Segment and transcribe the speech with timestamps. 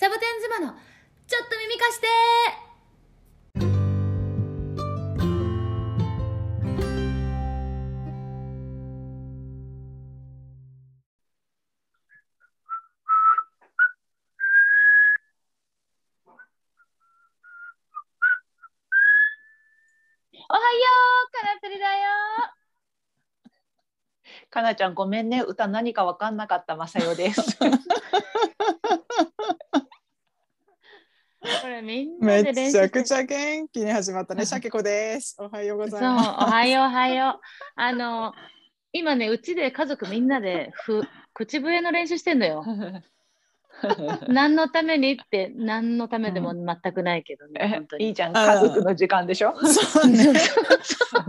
[0.00, 0.78] サボテン妻の
[1.26, 2.06] ちょっと耳貸して。
[20.48, 20.78] おはよ
[21.26, 21.98] うカラプリだよ。
[24.48, 25.40] かなちゃんごめんね。
[25.40, 27.58] 歌何かわかんなかったまさよです。
[31.62, 34.44] これみんめなで練習してちゃくちゃ元気に始まったね。
[34.44, 35.34] シャケ子です。
[35.38, 36.28] おはようございます。
[36.28, 37.40] おはよう、おはよう。
[37.76, 38.34] あの、
[38.92, 41.02] 今ね、うちで家族みんなでふ
[41.32, 42.62] 口笛の練習してんのよ。
[44.28, 48.08] 何のためにって、何のためでも全くないけどね、本当に。
[48.08, 49.54] いいじゃんあ家族の時間でしょ？
[49.58, 50.26] そうね。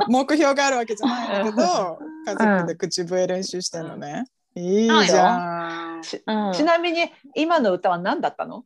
[0.10, 4.26] 目標があるわけじゃないんだけど、家族で口笛練習してるのね。
[4.56, 6.02] いいじゃん。
[6.02, 8.66] ちうんちなみに今の歌は何だったの？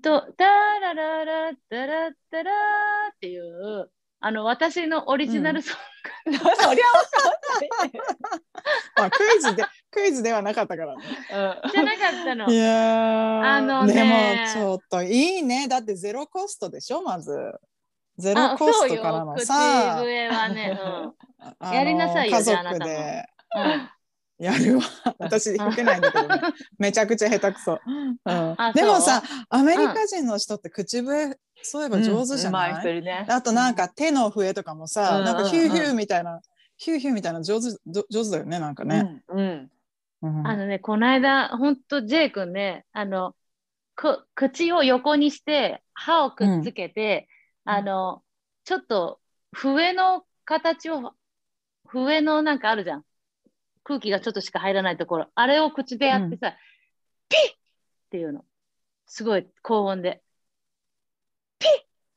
[0.00, 0.44] と、タ
[0.80, 2.52] ラララ、タラタラ
[3.14, 5.76] っていう、あの、私のオリジナルソン
[6.26, 7.92] そ りゃわかんない。
[8.96, 11.02] まあ、クイズで、クイズではなかったからね。
[11.64, 12.56] グじゃなかったのい。
[12.56, 15.68] やーあのねでもちょっといいね。
[15.68, 17.32] だってゼロコストでしょ、まず。
[18.18, 21.14] ゼロあ、コストからの、口さ、笛はね、うん。
[21.74, 23.26] やりなさいよ家族で
[23.56, 23.90] うん
[24.40, 24.82] やるわ。
[25.18, 26.40] 私吹けないんだけどね。
[26.78, 27.78] めちゃくちゃ下手くそ。
[27.86, 33.26] うんあでもさ、アメリカ人の人って口笛、そういえば上手じゃない、うんね。
[33.28, 36.40] あとなんか手の笛とかもさ、うんなんかヒューヒューみたいな、
[36.78, 39.22] ヒューヒューみたいな上手ど上手だよね、なんかね。
[39.28, 39.70] うんうん。
[40.22, 43.34] うんあのね、この間、ほんと、ジェイ君ね、あの、
[43.94, 47.28] く口を横にして、歯をくっつけて、
[47.66, 48.22] うんあの、
[48.64, 49.20] ちょっと、
[49.52, 51.12] 笛の形を、
[51.86, 53.04] 笛のなんかあるじゃん。
[53.84, 55.26] 空気がちょっとしか入らないところ。
[55.34, 56.54] あれを口でやってさ、
[57.28, 57.56] ピッっ
[58.10, 58.44] ていうの。
[59.06, 60.22] すごい高音で。
[61.58, 61.66] ピ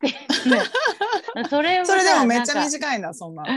[0.07, 0.61] ッって、ね。
[1.49, 3.43] それそれでもめっちゃ短いな、そんな。
[3.43, 3.51] ピ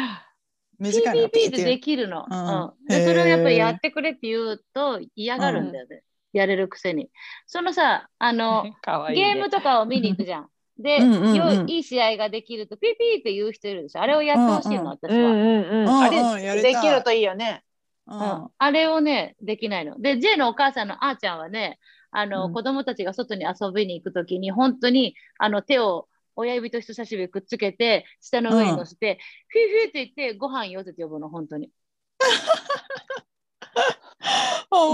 [0.79, 1.65] 短いな、ーピーピーって。
[1.65, 2.27] できるの。
[2.29, 6.03] うんでそれをやっぱりやってくれって言うと嫌がるんだよね。
[6.33, 7.11] やれるくせに。
[7.47, 8.65] そのさ、あの、
[9.15, 10.51] ゲームとかを見に行くじゃん。
[10.79, 14.03] で、うんうんうんよいい試合ができるとピーピーって言う人いるでしょ。
[14.03, 15.17] あれをやってほしいの、うんうん私は。
[15.17, 15.87] うんうんうん。
[15.87, 17.65] うんあれできるといいよね。
[18.07, 20.01] うんうんあれをね、できないの。
[20.01, 21.79] で、J のお母さんのあーちゃんはね、
[22.11, 29.19] あの、うん子供たちが外に遊びに行くときに、本当に、あの、手を親指と人差し指くっつけて、下の上に乗せて、
[29.49, 31.71] フィーフィーって言って、ご飯よって呼ぶの、本当に。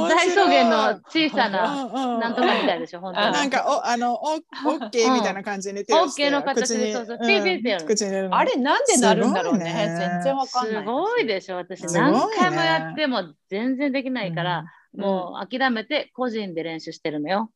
[0.08, 3.32] 大草原の小さな、なんとかみたいでしょ、本当に。
[3.32, 9.96] なんかおあのおオッケーみたいな感じに手をして、オッケーの形で口にそうそうピーピーってやるうん口に入れるのあれなんでなるんだろうね。
[9.98, 10.82] 全然わかんない。
[10.82, 11.82] すごいでしょ、私。
[11.92, 17.50] 何回もやっても全然できないから、うんもう諦めて個人で練習してるのよ。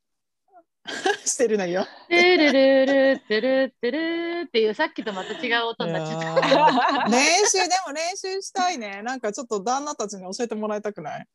[1.27, 1.85] してるのよ。
[2.09, 7.09] トゥルルルトゥルトゥルっていうさっきとまた違う音になっちゃった。
[7.11, 9.03] 練習でも練習したいね。
[9.03, 11.27] なんかちょっと旦那たちに教えてもらいたくない？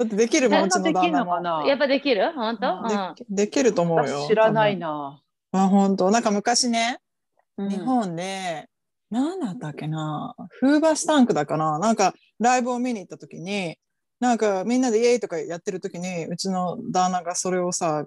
[0.00, 1.66] だってできるもん、うちの旦那も。
[1.66, 2.32] やっぱできる？
[2.32, 3.14] 本当、うん。
[3.28, 4.22] でできると思うよ。
[4.22, 5.22] 私知らない多な。
[5.52, 5.60] 分。
[5.60, 6.10] あ、本当？
[6.10, 7.00] なんか昔ね、
[7.58, 7.68] うん。
[7.68, 8.66] 日本で、
[9.10, 13.76] なんだったっけな、フーバースタンクだかな、なんかライブを見に行った時に、
[14.20, 18.06] なんかみんなでイエーイとかやってる時に、うちの旦那がそれをさ、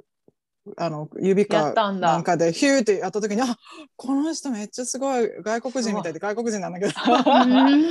[0.78, 3.56] あの指やかなんかでヒューってやった時に、あ
[3.98, 7.84] この人めっちゃすごい外国人みたいで外国人なんだけど、 うん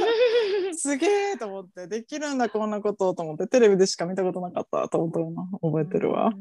[0.74, 6.32] すげえと思って、できるんだこんなことと思って、テレビでしか見たことなかったと思ったな、覚えてるわ。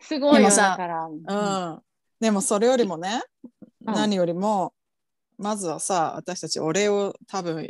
[0.00, 1.06] すごいよでもさだから。
[1.06, 1.82] うん、
[2.20, 3.46] でもそれよりもね、う
[3.92, 4.72] ん何よりも
[5.38, 7.64] まずはさ私たちお礼を多分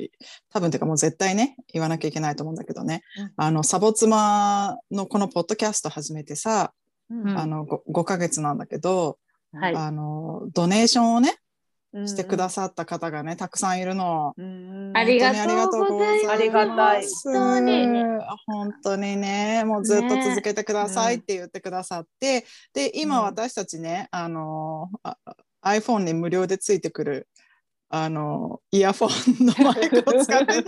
[0.50, 6.72] 多分っていうかもう絶対ね言わなきゃいけないと思うんだけどね、うんあのサボ妻のこのポッドキャスト始めてさ、
[7.10, 9.18] うんあの 5, 5ヶ月なんだけど、
[9.52, 9.76] はい。
[9.76, 11.36] あのドネーションをね
[11.92, 14.32] うんしてくださった方がねたくさんいるの。
[14.38, 14.65] うん
[14.96, 16.30] ありがとう本当にありがとうございます。
[16.30, 17.86] ありがたい本当に。
[18.46, 25.16] 本当にね、もうずっと続けてくださいねって言ってくださって、で、今うん私たちね、あのあ
[25.64, 27.28] iPhone に無料でついてくる、
[27.88, 30.64] あのイヤフォンのマイクを使って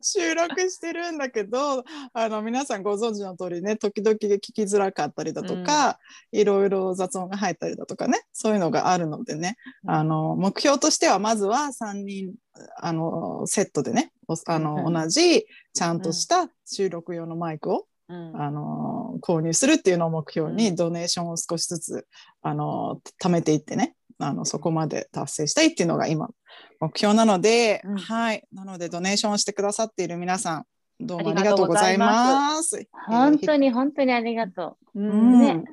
[0.00, 5.98] 収録してるんだけどあの皆さんご存知の通りね時々聞きづらかったりだとか、
[6.32, 9.90] いろいろ雑音が入ったりだとかねそういうのがあるのでね、うん。
[9.90, 12.34] あの目標としてはまずは3人
[12.78, 14.92] あのセットでねおあの、うん。
[14.92, 18.40] 同じちゃんとした収録用のマイクを、うん。
[18.40, 20.76] あの購入するっていうのを目標に、うん。
[20.76, 22.06] ドネーションを少しずつ
[22.42, 26.28] あの貯めていってねあのそこまで達成したいっていうのが今
[26.78, 30.64] 目標なので、うんはいなのでドネーションをしてくださっている皆さん
[31.00, 32.86] どうもありがとうございまます。
[33.06, 35.64] 本当に本当にありがとううんね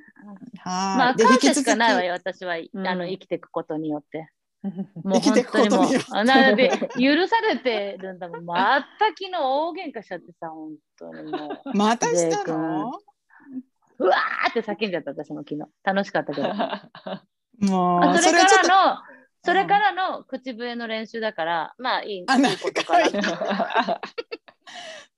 [0.60, 0.98] ははい。
[0.98, 4.30] まあ、で感謝しかないわ引よ、私は、うんあの生きていくことによって。
[5.04, 6.70] もう生きていくことうあなで
[7.00, 8.46] 許されてるんだもん。
[8.46, 11.72] また昨日大喧嘩しちゃってさ、本当にもう。
[11.72, 12.92] き またしたの？
[14.00, 15.62] うわーって叫んじゃった、私も昨日。
[15.84, 16.48] 楽しかったけど。
[17.60, 18.98] もう、あそれからの、
[19.44, 24.02] それからの口笛の練習だから、まあいいいいあなんかことかな。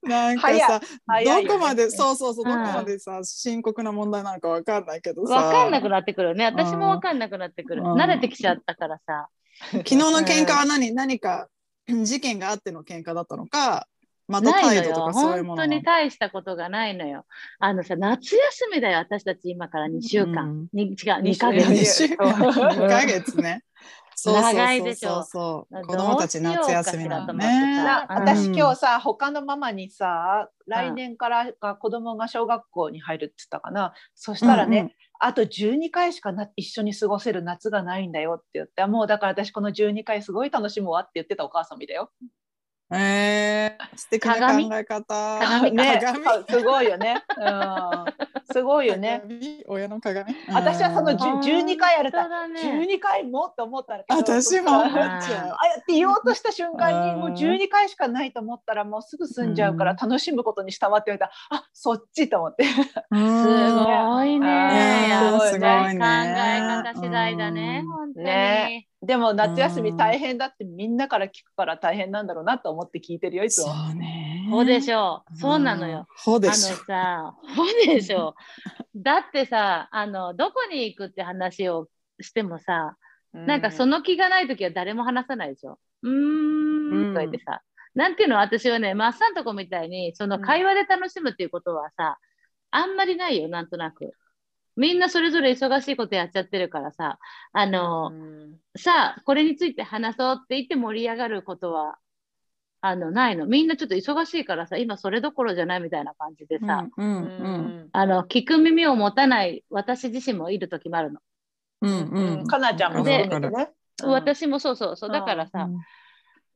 [0.02, 0.80] なんかさ、
[1.24, 5.34] どこまで、そうそうそう、どうんこまでさ、深刻な問題なのかわかんないけどさ。
[5.34, 6.46] わかんなくなってくるよね。
[6.46, 7.82] 私もわかんなくなってくる。
[7.82, 9.28] うん慣れてきちゃったからさ。
[9.72, 11.48] 昨日の喧嘩は何、何か
[11.86, 13.86] 事件があっての喧嘩だったのか、
[14.30, 14.82] またないのよ。
[14.82, 15.72] 態度とかそういう本ものなの？
[15.72, 17.26] 当に大したことがないのよ。
[17.58, 20.44] あのさ、夏休みだよ、私たち今から2週間。
[20.44, 22.08] うんに違う、2ヶ二月。
[22.08, 23.62] 週間、2ヶ月ね。
[24.22, 25.74] そうそうそうそう長いでしょそう。
[25.74, 27.46] どう子供たち夏休みなのね。
[27.82, 34.92] なうん私今日さ他のママにさ来年からが子供が小学校に入るって言ったかなそしたらね、うんうん
[35.22, 42.10] あと12回しかな一緒に過ごせる夏がないんだよって言ってもうだから私この12回すごい楽しむわって言ってたお母さんみたよ。
[42.92, 45.38] えー、素敵な考鏡え方。
[45.38, 45.72] 鏡？
[45.76, 46.00] ね
[46.48, 47.22] すごいよね。
[47.36, 48.04] うん、
[48.52, 49.22] すごいよね。
[49.22, 49.64] 鏡？
[49.68, 50.34] 親の鏡？
[50.52, 52.60] 私はそのうんじゅ12回やれた本当だね。
[52.84, 54.80] 12回もって思ったら私も。
[54.80, 55.22] 思っちあゃう。
[55.22, 57.20] あやって言おうとした瞬間にうん。
[57.20, 59.96] もう12回しかないと思ったらもうすぐ済んじゃうからうん。
[59.96, 62.64] 楽しむことにしたわって言われたらあそっちと思って。
[62.64, 65.10] すすごいね。
[65.52, 65.98] すごいね。
[65.98, 67.92] 考え方次第だね、うん。
[67.92, 68.26] 本当に。
[68.26, 73.90] ねでも夏休み大変だってみんなから聞くから大変なんだろうなと思って聞いてるよいつそも。
[73.92, 74.46] うね。
[74.50, 75.38] ほでしょう。
[75.38, 76.06] そうなのよ。。
[76.22, 76.76] ほあのでしょ。
[76.84, 78.34] さ、ほでしょ
[78.94, 79.02] う。
[79.02, 81.88] だってさ、あの、どこに行くって話を
[82.20, 82.96] してもさ、
[83.32, 85.78] なんかその気がないときは誰も話さないでしょ。
[86.02, 87.62] うーんとか言ってさ、
[87.94, 92.18] なんていうの私はね、マッサンとこみたいに、その会話で楽しむっていうことはさ、
[92.70, 94.12] あんまりないよ、なんとなく。
[94.76, 97.18] みんなそれぞれ忙しいことやっちゃってるからさ、
[97.52, 101.98] あの、うんさあ、これについて話そうって言って盛り上がることは、
[102.82, 103.46] あの、ないの。
[103.46, 111.20] みんなちょっと忙しいからさ、今それどころじゃないみたいな感じでさ、うんううんんあの、聞く耳を持たない私自身もいる時もあるの。
[111.82, 112.46] うんううんん。
[112.46, 113.28] かなちゃんもでね。
[114.02, 115.10] うん私もそうそうそう。
[115.10, 115.68] だからさ、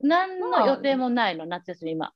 [0.01, 2.13] 何の予定もないの、夏休み今。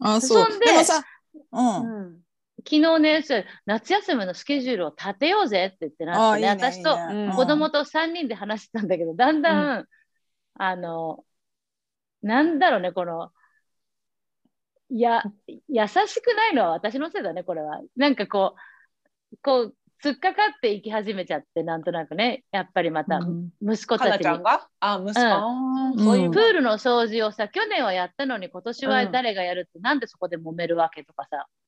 [0.00, 0.50] あ、そう。
[0.50, 1.02] そんででもさ、
[1.34, 1.38] う。
[1.52, 2.20] うんん
[2.64, 3.24] 昨日ね、
[3.66, 7.24] 夏休みのスケジュールを立てようぜって言ってなってね、あいいね私といいね。
[7.26, 7.36] うん。
[7.36, 9.86] 子供と3人で話してたんだけど、だんだん、
[10.54, 11.24] あの、
[12.22, 13.30] なんだろうね、この、
[14.90, 17.80] いや、優しくないのは私のせいだね、これは。
[17.96, 18.54] なんかこ
[19.32, 19.74] う、こう、
[20.04, 23.50] 突っかかっていき始めちゃって、なんとなくね、やっぱりまたうん。
[23.62, 24.24] 息子かたちに。
[24.24, 24.68] なちゃんが？
[24.80, 26.30] あ息子、うん。
[26.32, 29.12] プールの掃除をさ、去年はやったのに今年はうん。
[29.12, 31.61] 誰がやるって、なんでそこで揉めるわけとかさ、うん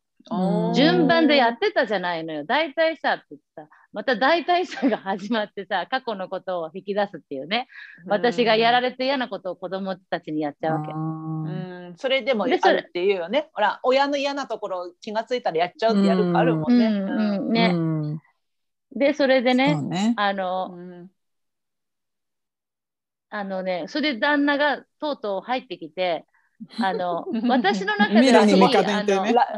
[0.75, 2.45] 順番でやってたじゃないのよ。
[2.45, 7.69] 大体さって言ってさ、また大体さが始まってさ、過去のことを引き出すっていうね。
[8.07, 10.93] 私がやられて嫌なことを子供たちにやっちゃうわけ。
[10.93, 13.51] ううんん、それでもあるっていうよね。
[13.53, 17.69] ほら、親の嫌なところ気がついたらやっちゃうってやるかあるもんね。
[17.69, 17.73] ね。
[17.73, 18.19] ん
[18.97, 20.15] で、それでね、ね。
[20.17, 21.11] あの、うん
[23.31, 26.25] あのね、それで旦那がとうとう入ってきて、
[26.79, 28.55] あの、私の中ではね。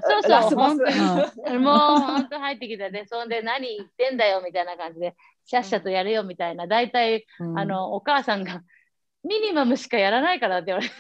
[0.03, 5.15] そうそう本当にもう本当入ってきたで、そんで何言ってんだよみたいな感じで、
[5.45, 7.59] シャッシャとやれよみたいな、大体、うん。
[7.59, 8.63] あの、お母さんが、
[9.25, 10.95] ミニマムしかやらないからって言われて。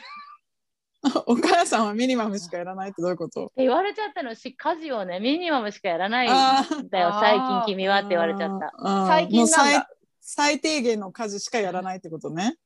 [1.26, 3.52] お母さんはミニマムしかやらないってどういうこと？
[3.57, 4.35] 言われちゃったの。
[4.35, 8.73] し、家事をね、ミニマムしかやらないんあだよ、最近君はって言われちゃった。
[9.07, 9.62] 最近なんだ。
[9.64, 9.87] もう最
[10.21, 12.57] 最低限の家事しかやらないってことね。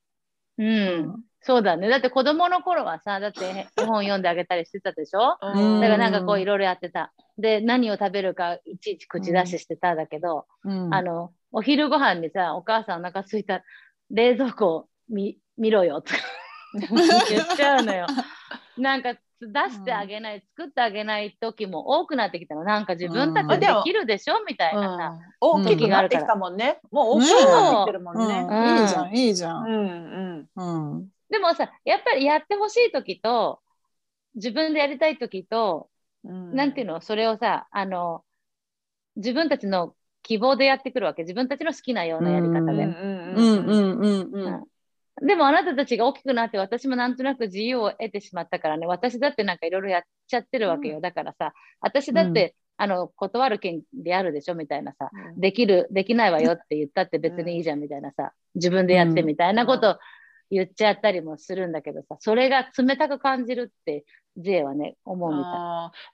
[0.57, 1.89] うん、そうだね。
[1.89, 5.37] だって子供の頃はさ、だって 絵本読んであげたりしてたでしょ？
[5.41, 7.11] うんだからなんかこういろいろやってた。
[7.37, 13.63] で、何を食べるかいちいち口出ししてただけど、うんあの、お昼ご飯にさ、お母さんお腹空いた
[14.11, 16.19] 冷蔵庫を見見ろよとか
[17.29, 18.05] 言っちゃうのよ。
[18.77, 22.63] なんか出してあげない、作ってあげない時も多くなってきたの。
[22.63, 24.35] なんか自分たちでできるでしょ？
[24.47, 25.13] みたいなさ。
[25.39, 26.79] 大きくなってきたもんね。
[26.91, 28.45] もう大きくなってきてるもんね。
[28.47, 29.55] うんいいじゃん、いいじゃ。
[29.55, 30.91] うんんうん。
[30.93, 31.09] うん。
[31.31, 33.59] でもさ、やっぱりやってほしい時と、
[34.35, 35.89] 自分でやりたい時と、
[36.23, 36.55] うん。
[36.55, 38.23] なんていうの、それをさ、あの、
[39.15, 41.23] 自分たちの希望でやってくるわけ。
[41.23, 42.83] 自分たちの好きなようなやり方で。
[42.83, 44.45] うんうんうんうんうん。
[44.45, 44.49] う
[45.21, 45.27] ん。
[45.27, 51.01] でもあなたたちが大きくなって私もなんとなく自由を得てしまったからね、私だってなんかいろいろやっちゃってるわけよ。
[51.01, 54.55] だからさ、私だって、あの、断る権利あるでしょ？
[54.55, 59.99] みたいなさ、できる、できないわよって言ったって別にいいじゃんみたいなさ、自分でやってみたいなこと
[60.51, 64.05] 言っちゃったりもするんだけどさ、それが冷たく感じるって、
[64.37, 65.53] J はね、思うみたい。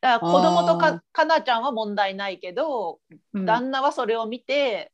[0.02, 3.00] だから子供とかかなちゃんは問題ないけど、
[3.34, 3.46] うん。
[3.46, 4.92] 旦那はそれを見て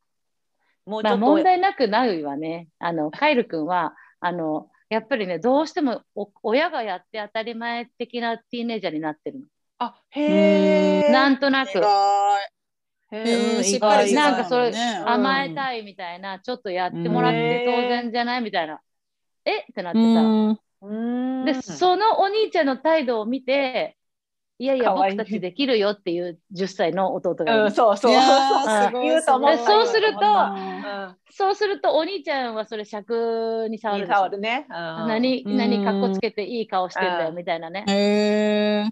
[0.85, 2.69] もうちまあ、ょっと、問題なくなるわね。
[2.79, 9.45] あの、カイル君は、あの、やっぱりね、どうしてもお親がやって当たり前的なティーンエイジャーになってるの。
[9.79, 11.81] あへえなんとなく。
[14.13, 18.81] なんかそれね甘えたいみたいな、ちょっとやってもらって当然じゃないみたいな。
[19.45, 19.59] え？
[19.59, 20.59] ってなってさ。
[21.45, 23.97] で、そのお兄ちゃんの態度を見て、
[24.59, 27.63] いやいや、僕たちできるよっていう10歳の弟がいる。
[27.63, 28.13] うん、そうそう。
[28.13, 30.19] そう言うと思ったでそうすると
[31.31, 35.57] そうすると、お兄ちゃんはそれ尺に触る何、うん。
[35.57, 37.35] 何、かっこつけていい顔してんだよ、うん。
[37.35, 37.85] みたいなね。
[37.89, 38.89] へえ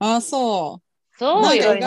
[0.00, 0.90] あそう。
[1.18, 1.82] そうよ、ね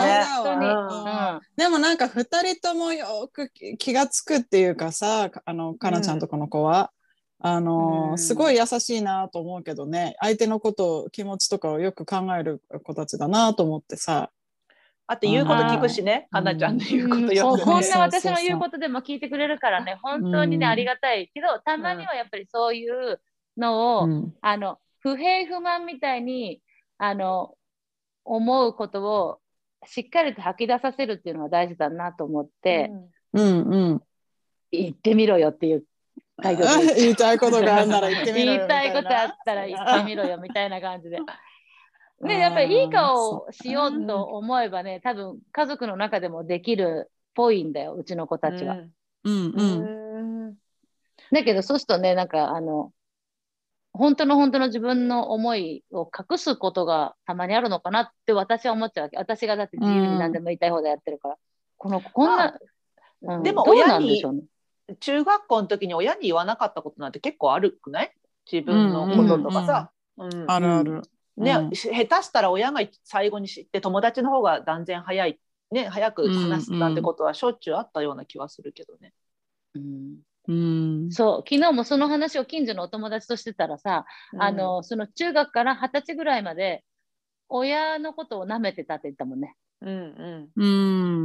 [1.57, 6.91] でもなんか2人ともよく気がつくっていうかさあのかなちゃんとこの子は、
[7.39, 8.17] あのうん。
[8.17, 10.15] すごい優しいなと思うけどね。
[10.19, 14.31] 相手のこと気持ちとかをよく考える子たちだなと思ってさ。
[15.05, 16.43] あと言うこと聞くしね、うん。
[16.43, 17.89] かなちゃんの言うこうんとよくそうこんね。
[17.89, 20.71] な私の言うことでも聞いてくれるからね、本当にね、うん。
[20.71, 23.19] ありがたいけど、たまにはやっぱりそういう
[23.57, 24.33] のを、うん。
[24.41, 26.61] あの、不平不満みたいに、
[26.97, 27.55] あの、
[28.23, 29.39] 思うことを
[29.85, 32.89] しっかりと吐き出させるっていうのが大事だなと思って、
[33.33, 33.59] うん。
[33.61, 34.03] うん。
[34.71, 35.83] 言ってみろよっていう
[36.41, 41.17] 態度で 言いたいことがあら言ってみろよ 言いたいことあったら言ってみろよみたいな感じで。
[42.21, 48.75] ね、やっぱりいい顔をしようと思えばね、多分家族の中でもできるっぽいんだよ、うちの子たちは。
[48.75, 48.91] うん
[49.25, 50.57] ううんん
[51.31, 52.93] だけど、そうするとね、なんかあの、
[53.91, 59.17] 本当の本当の自分の思いを隠すことがたまにあるのかなって私は思っちゃうわけ。
[59.17, 61.37] 私がだって自由に何でも言いたい放題やってるから。
[61.77, 62.57] この、こんな、
[63.21, 64.43] うんでもどう親になんでしょうね。
[64.99, 68.13] 中学校の時に親に言わなかったことなんて結構あるくない？
[68.51, 69.91] 自分のこととかさ。
[70.17, 71.01] うんあるある。
[71.37, 71.75] ね、うん。
[71.75, 75.39] し下手したら親が最後に知って友達の方が断然早い、
[75.71, 79.13] ね、早く話すなんてことはしょっちゅうあったような気はするけどね。
[79.73, 80.17] うん。
[80.47, 81.11] うん。
[81.11, 84.05] そう、昨日もその話を近所のお友達としてたらさ、
[84.37, 86.83] あの、その中学から二十歳ぐらいまで、
[87.49, 89.55] 親のことを舐めてたって言ったもんね。
[89.81, 90.63] うんうん。
[90.63, 90.65] う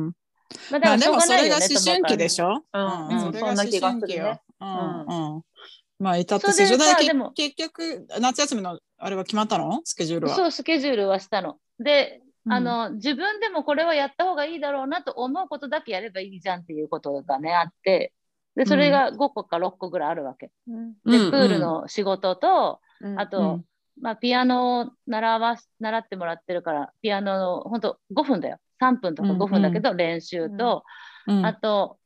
[0.08, 0.12] ん
[0.70, 2.46] まあ、だからしょうがないよね、それが思春期でしょ？
[2.48, 3.08] ょうん。
[3.08, 3.20] うん。
[3.20, 4.40] それが思春期よするね。
[4.60, 4.68] うん。
[4.68, 5.34] うん。
[5.34, 5.42] うん。
[5.98, 9.80] まあ至ってそれで正常だけさでも結局夏休みのあれは決まったの？
[9.84, 10.36] スケジュールは。
[10.36, 11.56] そう、スケジュールはしたの。
[11.78, 12.52] で、うん。
[12.52, 18.12] あの、自分でもこれはやった方がいいだろうなと思うことだけやればいいじゃんっていうことがね、あって、
[18.56, 20.50] で、それが5個か6個ぐらいあるわけ。
[20.68, 20.92] うん。
[21.04, 21.30] で、うん。
[21.30, 23.20] プールの仕事と、うん。
[23.20, 23.64] あと、うん。
[24.00, 28.58] まあ、ピアノを習わす習ってもらってるから、ピアノの本当5分だよ。
[28.80, 30.84] 3分とか5分だけど、練習と、
[31.26, 31.46] うん。
[31.46, 31.98] あと、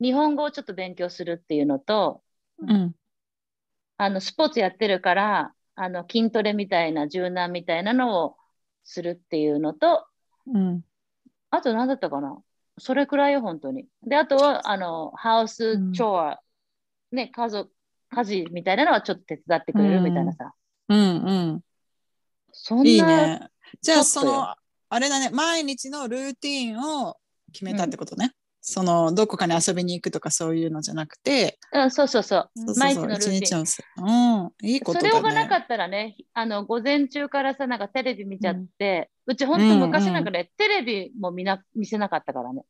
[0.00, 2.22] 日本語をちょっと勉強するっていうのと、
[2.58, 2.94] うん。
[3.96, 8.36] あの、スポーツやってるから、あの、筋トレみたいな、柔軟みたいなのを
[8.84, 10.06] するっていうのと、
[10.46, 10.84] うん。
[11.50, 12.42] あと何だったかな？
[12.78, 13.86] それくらいよ、本当に。
[14.02, 16.40] で、あとは、あの、ハウスチョア、
[17.12, 17.70] ね、家族、
[18.10, 20.54] 家事みたいなのはちょっと手伝ってくれるみたいなさ。
[20.88, 21.62] うん
[22.52, 23.50] そんな、うんいいね。
[23.80, 24.54] じゃあその
[24.90, 25.30] あれだね。
[25.30, 27.16] 毎日のルーティンを
[27.52, 28.34] 決めたってことね。
[28.60, 32.50] そのどこかに遊びに行くとかそういうのじゃなくて、うん、そうそうそう。
[32.54, 33.12] そうそう毎そう。
[33.12, 34.42] 一日のルーティン。
[34.42, 34.68] うん。
[34.68, 35.10] いいことね。
[35.10, 42.64] れがなかったらね、あの、午前中からさ、なんかテレビ見ちゃって、うち本当昔なんかね、テレビも見な、見せなかったからね。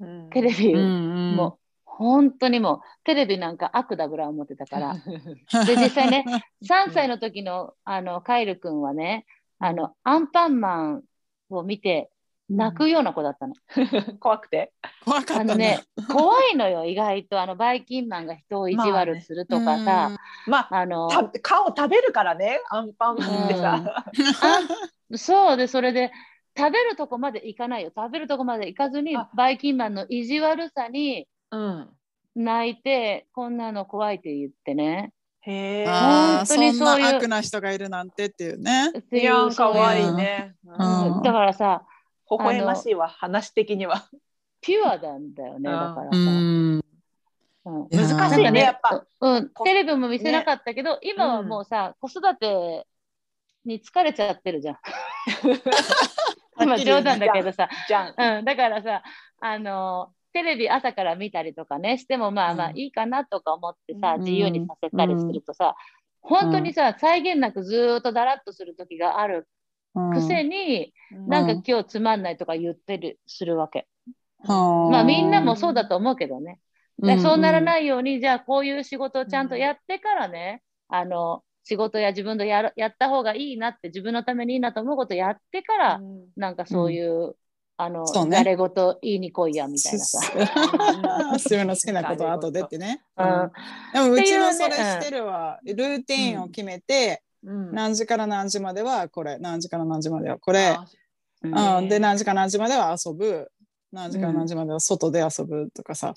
[0.00, 0.30] うん。
[0.30, 4.94] テレビうんうん、もう、本当にもう、テレビなんか悪だぐらい思ってたから。
[5.66, 6.24] で、実際ね、
[6.64, 9.26] 3歳の時の、あの、カイル君はね、
[9.58, 11.02] あの、アンパンマン
[11.50, 12.10] を見て、
[12.48, 13.54] 泣くような子だったの。
[14.20, 14.72] 怖くて？
[15.04, 17.40] 怖かったあのね、 怖いのよ、意外と。
[17.40, 24.04] あの、バイキンマンが人を意地悪するとかさ、まああの、た顔食べるからねアンパンマンってさ。
[25.10, 26.12] あそうで、それで、
[26.56, 27.92] 食べるとこまで行かないよ。
[27.94, 31.88] 食べるとこまで行かずにあ、バイキンマンの意地悪さにうん。
[32.34, 35.12] 泣いて、こんなの怖いって言ってね。
[35.46, 35.86] へえ。
[35.86, 38.92] 本当にそういうな悪な人がいるなんてっていうね。
[39.12, 40.54] いやん可愛いね。
[40.64, 41.84] ううんんだからさ、
[42.30, 44.08] 微笑ましいわ話的には。
[44.60, 46.18] ピュアなんだよね、だからうさ。
[46.18, 49.04] んうん難しいねやっぱ。
[49.20, 52.86] うん、こテレビも見せなかったけど、今はもうさ、子育て
[53.64, 54.78] に疲れちゃってるじゃん。
[56.62, 58.38] 今冗談だけどさ、 じゃん。
[58.38, 59.02] うん、だからさ、
[59.40, 65.74] あのテレビ朝から見たりとかね、してもまあまあうんいいかなとか思ってさ、うん自由にさせたりするとさ、
[66.20, 69.48] 本当にさ、際限なくずーっとだらっとする時がある
[70.12, 70.92] くせに、
[71.26, 73.86] なんか今日つまんないとか言ってる、するわけ。
[74.46, 76.60] まあみんなもそうだと思うけどね。
[77.00, 77.62] だからそうならい。
[77.62, 86.28] ないように、じゃあこういう仕事をちゃんとやってからね、あの仕事や自分でやるやった方がいいなって自分のためにいいなと思うことやってから、うん。
[86.36, 87.34] なんかそういう、
[87.78, 88.38] あのそうね。
[88.38, 90.20] 誰事言いに来いやみたいなさ。
[91.34, 93.02] 自分の好きなことは後でってね。
[93.16, 93.26] うん。
[93.26, 93.52] うん。
[93.92, 97.74] でもうちのっていうねそれしてるわ、ルーティンを決めて、うん。
[97.74, 100.86] 何時から何時まではこれ何時から何時まではこれ、あ
[101.42, 101.48] う。
[101.48, 101.76] ん。
[101.78, 103.50] うん、で何時から何時までは遊ぶ。
[103.92, 106.14] 何時から何時までは外で遊ぶとかさ、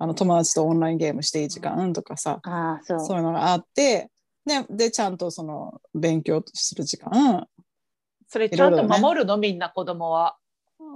[0.00, 3.00] あの友達とオンラインゲームしていい時間とかさ、ああそう。
[3.00, 4.10] そういうのがあって。
[4.44, 7.46] ででちゃんとその勉強する時間。
[8.26, 9.36] それちゃんと守るの？
[9.36, 10.36] みんな子供は。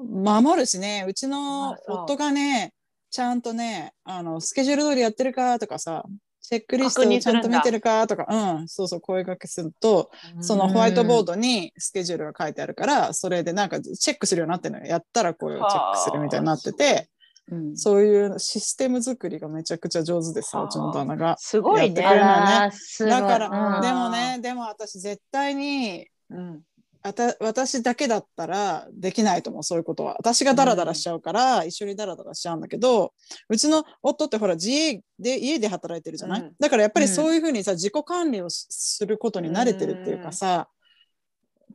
[0.04, 1.04] 守るしね。
[1.08, 2.72] うちの夫がね
[3.10, 6.04] ちゃんとねあのスケジュール通りやってるかとかさ
[6.48, 8.26] チェックリストをちゃんと見てるかとか。
[8.28, 10.10] うんそうそう声掛けすると
[10.40, 14.86] そのホワイトボードにスケジュールが書いてあるからそれでなんかチェックするようになってるのよ。
[14.86, 17.08] やったらこれをチェックするみたいになってて。
[17.48, 17.76] うん。
[17.76, 21.36] そういうシステム作りがめちゃくちゃ上手でさうちの旦那が。
[21.38, 22.02] すごいね。
[22.02, 22.02] ね。
[22.02, 23.82] だから、うん。
[23.82, 26.62] でもねでも私絶対にうん
[27.40, 30.14] 私だけだったらできないと思うそういうことは。
[30.18, 33.12] 私がダラダラしちゃうから、一緒にダラダラしちゃうんだけど
[33.48, 36.52] うちの夫ってほら自営で家で働いてるじゃない、うん。
[36.58, 37.12] だからやっぱりうん。
[37.12, 40.68] そういうふうにさ自己管理をしすることに慣れてるっていうかさ、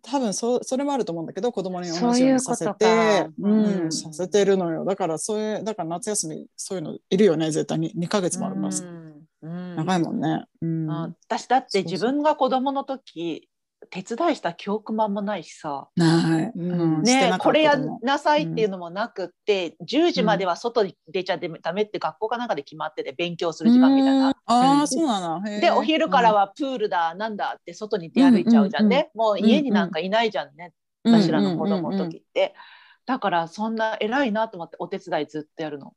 [0.03, 3.83] 多分そそれもあると思うんだけど子供に同じようにさせてうん。
[3.83, 4.85] うんさせてるのよ。
[4.85, 7.93] だからそういうだから夏休みそういうのいるよね絶対に。
[7.95, 9.75] 2ヶ月もあります、うん。
[9.75, 10.89] 長いもんね、うん。
[10.89, 13.47] うん私だって自分が子供の時
[13.91, 17.03] 手伝いした記憶もあんまないしさ、ない、うん。
[17.39, 24.27] これやんなさいっていうのもなくって、10時までは外に出ちゃダメって学校かなんかで決まってて勉強する時間みたいな。
[24.27, 24.33] うん。
[24.45, 25.43] あそうなの。
[25.43, 30.71] でお昼から、はプールだなんだって外に出歩いちゃうじゃんね、もう家になんかいないじゃんね、
[31.03, 31.21] うん。
[31.21, 32.55] 私らの子供の時って、
[33.05, 35.93] だからそんな偉いなと思ってお手伝いずっとやるの。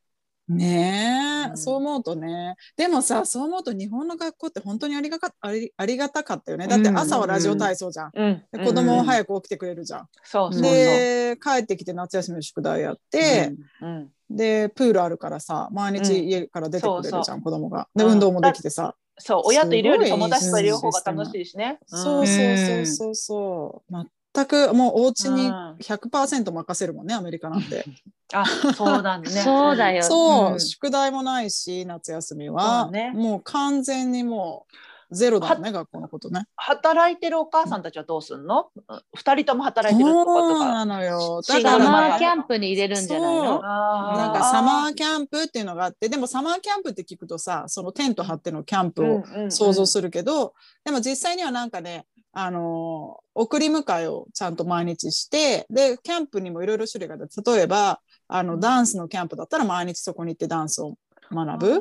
[0.49, 2.57] ねえ、うんそう思うとね。
[2.77, 6.67] でもさ、そう思うと日本の学校って本当にありがかありありがたかったよね。
[6.67, 8.11] だって朝はラジオ体操じゃん。
[8.15, 10.09] うんで子供はい、早く起きてくれるじゃん。
[10.23, 10.73] そうそうそう。
[10.73, 17.89] で、帰ってきて夏休みの宿題やって、うんで、プールあるからさ、毎日家から出てくれるじゃん、そうそう子供が。
[17.95, 18.95] で、うん運動もできてさ。
[19.17, 21.79] そう親といるより友達といる方が楽しいしね。
[21.87, 23.93] そうそうそうそうそう。
[24.35, 27.85] 全くもうお家にうん100%任せるもんね、アメリカなんて。
[28.33, 29.31] あそうなんね。
[29.31, 34.67] そうだ よそう、うん宿題もないし夏休みは、ねもう完全にも
[35.11, 36.47] うゼロだね学校のことね。
[36.57, 38.71] 働いてるお母さんたちはどうすんの？
[39.15, 40.59] 二人とも働いてるとことか。
[40.59, 41.41] そうなのよ。
[41.47, 43.61] だからサマーキャンプに入れるんじゃないの？
[43.63, 60.95] なんかサマーキャンプっていうのがあってでもサマーキャンプって聞くとさそのテント張ってのキャンプを想像するけど、でも実際にはなんかねあのー送り迎えをちゃんと毎日してでキャンプにもいろいろ種類があって例えばあのダンスのキャンプだったら毎日そこに行ってダンスを
[61.33, 61.81] 学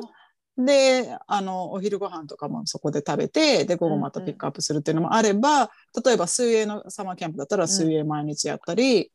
[0.56, 5.70] であのお昼ご飯とかもそこで食べてで午後またピックアップするっていうのもあれば、
[6.04, 9.10] 例えば水泳のサマーキャンプだったら水泳毎日やったり、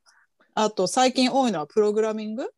[0.54, 2.50] あと最近多いのはプログラミング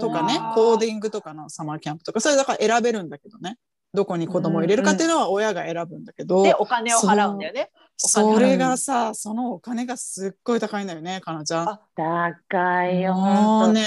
[0.00, 3.58] とかねコーディングとかのサマーキャンプとかそれだから選べるんだけどね
[3.94, 7.70] どこに子供を入れるかっていうのは親が選ぶんだけど、でお金を払うんだよね。
[7.96, 11.68] それがさそのお金がすっごい高いんだよねかなちゃん。
[11.68, 13.68] あ高いよ、も。
[13.68, 13.86] うね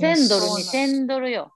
[0.00, 1.52] 1000ドル、そう2000ドルよ。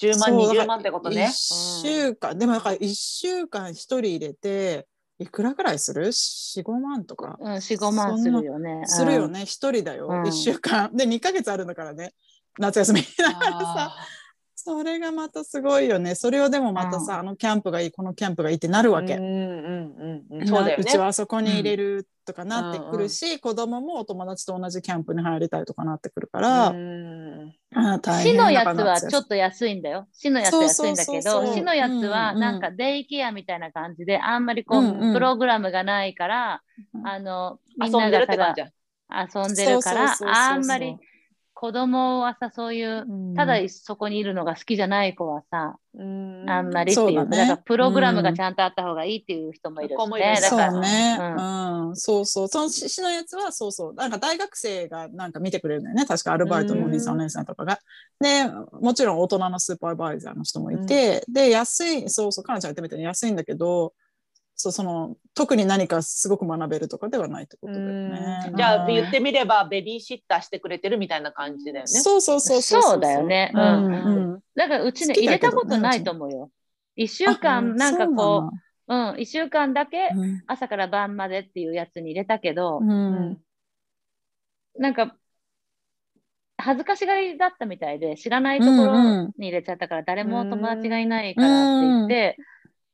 [0.00, 1.24] 10万そう20万ってことね。
[1.24, 4.86] 1週間、でもだから1週間1人入れて
[5.18, 8.82] いくらぐらいする ?45 万とかうん、4、5万するよね。
[8.84, 12.12] するよね、1人だよ、うん1週間で2ヶ月あるんだからね
[12.58, 13.96] 夏休みだからさあ
[14.66, 16.16] それがまたすごいよね。
[16.16, 20.48] それをでもまたさ、あのキャンプがいいこのキャンプがいいってなるわけ、ーうんうんうんうん。
[20.48, 20.82] そうだよね。
[20.82, 20.98] うち。
[20.98, 26.74] はあそこに入れるとかなってくるし、子供もお友達と同じキャンプに入りたいとかなってくるから、
[28.22, 30.08] 市のやつはちょっと安いんだよ。
[30.12, 35.14] 市のやつは安いんだけど、市のやつはうんうんなんかデイケアみたいな感じで、あんまりこう、うんうん。
[35.14, 38.72] プログラムがないから、うんあの、みん遊んでるながた。
[39.08, 40.96] 遊んでるからあんまり
[41.58, 46.44] 子供はさ、そういう、ただそこにいるのが好きじゃない子はさ、うん。
[46.50, 47.38] あんまりっていううだね。
[47.38, 49.96] だからプログラムがちゃんとあった方がいいっていう人もいるしね。
[49.96, 50.42] 子もいるし。
[50.42, 57.78] そうだから、ね、ううん、そうそう、その市市のやつはそうそう、なんか大学生がなんか見てくれるんだよね、確かアルバイトのお兄さん、うんお姉さんとかが。
[58.20, 58.44] で、
[58.82, 63.94] もちろん大人のスーパーバイザーの人もいて、で、安い、そうそう、かなちゃんが言ってみたいに安いんだけど、
[64.56, 68.52] そうその特に何かすごく学べるとかではないってことだよね。
[68.56, 71.86] じゃあうん言ってみればベビーシッターしてくれてるみたいな感じだよね。
[71.86, 73.52] そうそうそうそうそうだよね。
[73.54, 74.32] ううんん。
[74.32, 76.50] うんだからうちね、入れたことないと思うよ。
[76.96, 78.50] 一週あ間、なんかこそ
[78.88, 80.08] うう、うん、一週間だけ
[80.46, 83.38] 朝から晩までっていうやつに入れたけど、うん。
[84.78, 85.14] なんか、
[86.56, 92.36] 恥ずかしがりだったみたいで、知らないところに入れちゃったから、誰も友達がいないからって言って、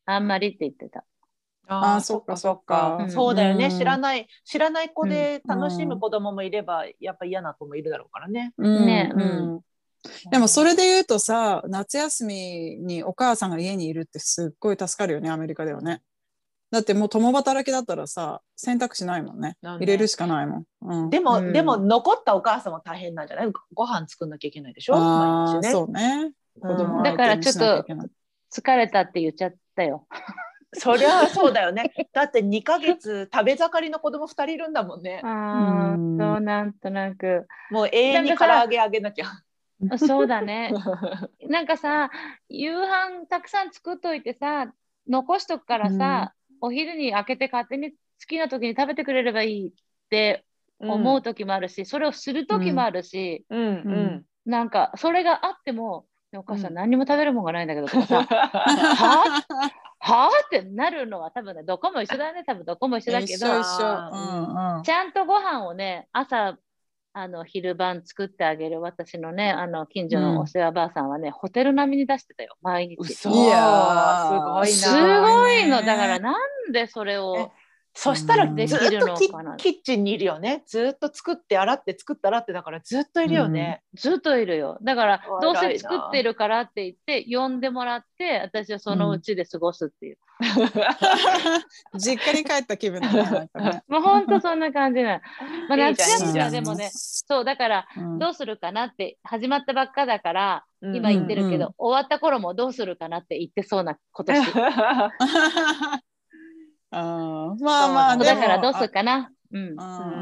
[0.04, 1.04] あんまりって言ってた。
[1.80, 2.98] あーそっかそっか。
[3.00, 3.10] うん。
[3.10, 3.78] そうだよね、うん。
[3.78, 8.52] 知らない知らない子で楽しむ子供もいれば、やっぱ嫌な子もいるだろうからね。
[8.58, 9.12] ね。
[9.14, 9.20] うん。
[9.20, 9.24] う
[9.58, 9.60] ん。
[10.30, 12.34] でもそれで言うとさ夏休み
[12.80, 16.02] にお母さんが家にいるってすっごい助かるよねアメリカではね。
[16.72, 19.58] だってもう共働きだったらさ選択肢ないもんね。
[19.62, 20.64] 入れるしかないもん。
[20.80, 21.52] うん、でも、うん。
[21.52, 23.52] でも残ったお母さんも大変なんじゃない？
[23.52, 24.94] ごご飯作んなきゃいけないでしょ？
[24.96, 25.70] 毎日ね。
[25.70, 26.32] そうね。
[26.60, 27.86] 子供うんだからちょっと
[28.50, 30.06] 疲れたって言っちゃったよ。
[30.74, 31.92] そりゃそうだよね。
[32.12, 35.20] だって2ヶ月食べ盛りの子供2人いるんだもんね。
[35.22, 37.46] あうんーそうなんとなく。
[37.70, 39.26] もう永遠に唐揚げあげなきゃ。
[39.98, 40.72] そうだね。
[41.48, 42.10] なんかさ、
[42.48, 44.72] 夕飯たくさん作っといてさ、
[45.08, 47.96] 残しとくからさ、お昼に開けて勝手に好
[48.28, 49.72] きな時に食べてくれればいいっ
[50.08, 50.44] て
[50.80, 54.24] 思う時もあるし、それをする時もあるし、うんうん。
[54.44, 56.06] なんかそれがあっても、
[56.38, 56.74] お母さうん。
[56.74, 59.44] ん何にも食べるもんがないんだけどとかさ、 は？
[59.98, 60.24] は？
[60.26, 63.86] あってなるのは多分ね、どこも一緒だね、多分どこも一緒だけど、一緒一緒。
[63.86, 64.82] あうんうん。
[64.82, 66.56] ちゃんとご飯をね、朝、
[67.14, 68.80] あの昼晩作ってあげる。
[68.80, 72.96] 私のね、あの近所のお世話ばあさんはね、ホテル並みに出してたよ、毎日。
[72.96, 74.64] いやー。
[74.64, 75.20] すごいな。
[75.20, 76.32] ごいの、ねだからな
[76.68, 77.61] んでそれをえ。
[77.94, 79.56] そしたらうんずっできるとキのかな？
[79.56, 80.62] キッチンにいるよね。
[80.66, 83.82] ずっと作って洗って作って洗ってだからずっといるよね。
[83.94, 84.78] ずっといるよ。
[84.82, 90.18] だからどうせ作ってるからって言って、呼んでもらって、私はそのうちで過ごすっていう。
[91.98, 93.08] 実家に帰った気分だ
[93.86, 95.20] もう本当そんな感じなの。
[95.68, 104.42] まあ、夏休みはでもね、そう、だから、うんどうするかなって、始まったばっかだから、うん今言ってるけど、うん終わった頃もどうするかなって言ってそうな今年。
[106.92, 109.30] あーまあまあだからどうするかな？
[109.50, 109.76] うん。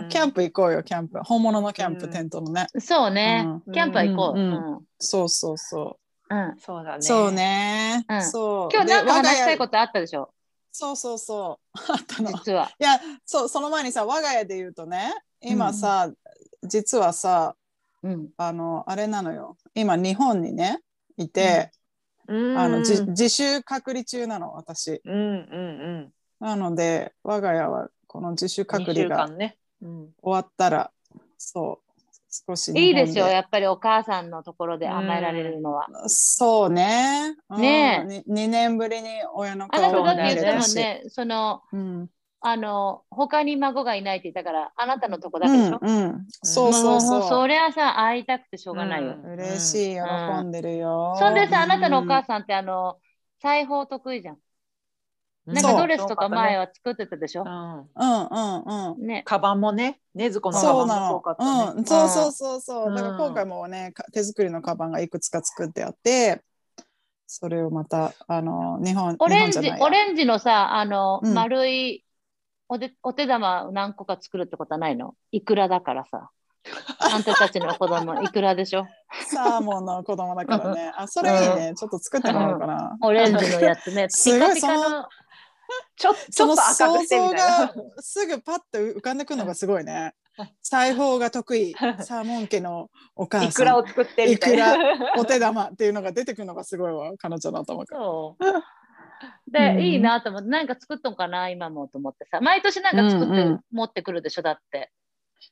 [0.08, 1.18] キャンプ行こうよキャンプ。
[1.22, 2.66] 本物のキャンプ、うんテントのね。
[2.78, 3.72] そうね、うん。
[3.72, 4.38] キャンプは行こう。
[4.38, 4.54] ううんん。
[4.54, 4.80] うん。
[4.98, 6.60] そうそうそう。
[6.60, 7.02] そうだね。
[7.02, 8.24] そうね、うん。
[8.24, 8.74] そう。
[8.74, 10.32] 今日なんか話したいことあったでしょ？
[10.72, 11.78] そうそうそう。
[11.92, 12.30] あったの。
[12.30, 12.70] い実は。
[12.78, 16.10] やそうその前にさ我が家で言うとね今さ、
[16.62, 17.56] 実はさ
[18.02, 18.28] うん。
[18.36, 19.56] あのあれなのよ。
[19.74, 20.80] 今日本にね
[21.16, 21.72] いて、
[22.28, 22.56] うん。
[22.58, 25.00] あのじ自主隔離中なの私。
[25.04, 28.62] うんうんなので我が家はこの自主。
[28.62, 30.90] 2週隔離が終わったら
[31.38, 31.90] そう
[32.30, 35.88] 少しいいですよ、やっぱりお母さんのところで甘えられるのは。
[36.06, 37.34] そうね。
[37.48, 40.76] うんねに 2, 年ぶりに親の顔を見れたし。
[40.76, 42.08] ね、その、うん、
[42.40, 49.16] あの、他に孫がいないって言ったから、あなたのとこだうんけでしょ、うん、そうそうもうそそりゃさ、会いたくてしょうがないよ。
[49.20, 51.16] うん嬉しい、喜んでるよ。
[51.18, 52.98] そんでさ、あなたのお母ささんって、あの、
[53.42, 54.38] 裁縫得意じゃん。
[55.50, 55.54] うん。
[55.54, 57.48] なんかドレスとか前は作ってたでしょ、うん。
[57.48, 59.06] ん、うんうんうん。
[59.06, 59.22] ね。
[59.24, 61.78] カバンもね、ねずこのカそうなバンもそうかの、ったね。
[61.78, 62.94] うん、そうそうそうそう、うん。
[62.94, 66.42] だから今回もねか手作りのカバンがいくつか作ってあって
[67.26, 71.34] それをまたあの日本オレンジオレンジのさ、あの、うん。
[71.34, 72.04] 丸い
[72.68, 75.14] おでお手玉何個か作るってことはないの？
[75.32, 76.30] いくらだからさ。
[76.98, 78.86] あんたたちの子供いくらでしょ？
[79.28, 80.92] サーモンの子供だからね。
[80.94, 84.08] あそれいいね、ちょっと作ってもらおうかな、 オレンジのやつね。
[84.24, 85.08] ピカピカの。
[86.00, 87.74] ちょちょっと赤想くしてみ像たいなが。
[88.00, 90.14] すぐパッと浮かんでくるのがすごいね。
[90.62, 93.48] 裁縫が得意、 サーモン家のお母さん。
[93.50, 94.74] いくらを作ってみたいな。
[95.20, 98.02] お手玉っていうのが出てくるのがすごいわ、彼女の頭から。
[99.46, 102.40] で、うんいいなと思って、なんか作っとんかな、今もと思ってさ。
[102.40, 104.90] 毎年なんか作って、うんうん持ってくるでしょ、だって。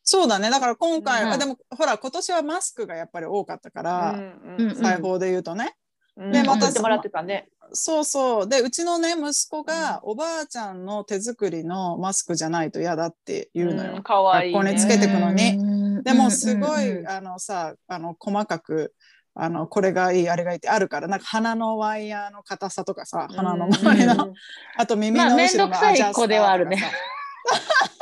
[0.03, 5.75] そうだね、だから今回、うんあでもほら、今年はマスクがやっぱり多かったから、うん裁縫で言うとね。
[6.19, 6.33] うん。
[6.33, 7.49] でまた作ってもらってたね。
[7.73, 8.49] そうそう。
[8.49, 13.99] で、うちのね、息子がおばあちゃんの手作りのマスクじゃないと嫌だって言うのよ。
[13.99, 14.59] んかわいいね。
[14.59, 15.57] 学校につけてくのに。
[15.57, 16.03] うん。
[16.03, 17.09] でもすごい、うんうん。
[17.09, 18.95] あのさあの細かく
[19.35, 21.09] あのこれがいいあれがいいってあるから。
[21.09, 24.33] なんか鼻のワイヤーの硬さとかさ鼻の周りの、うん。
[24.77, 26.83] あと耳まあの後ろのアジャスターとかさ子ではあるね。
[26.83, 27.98] うん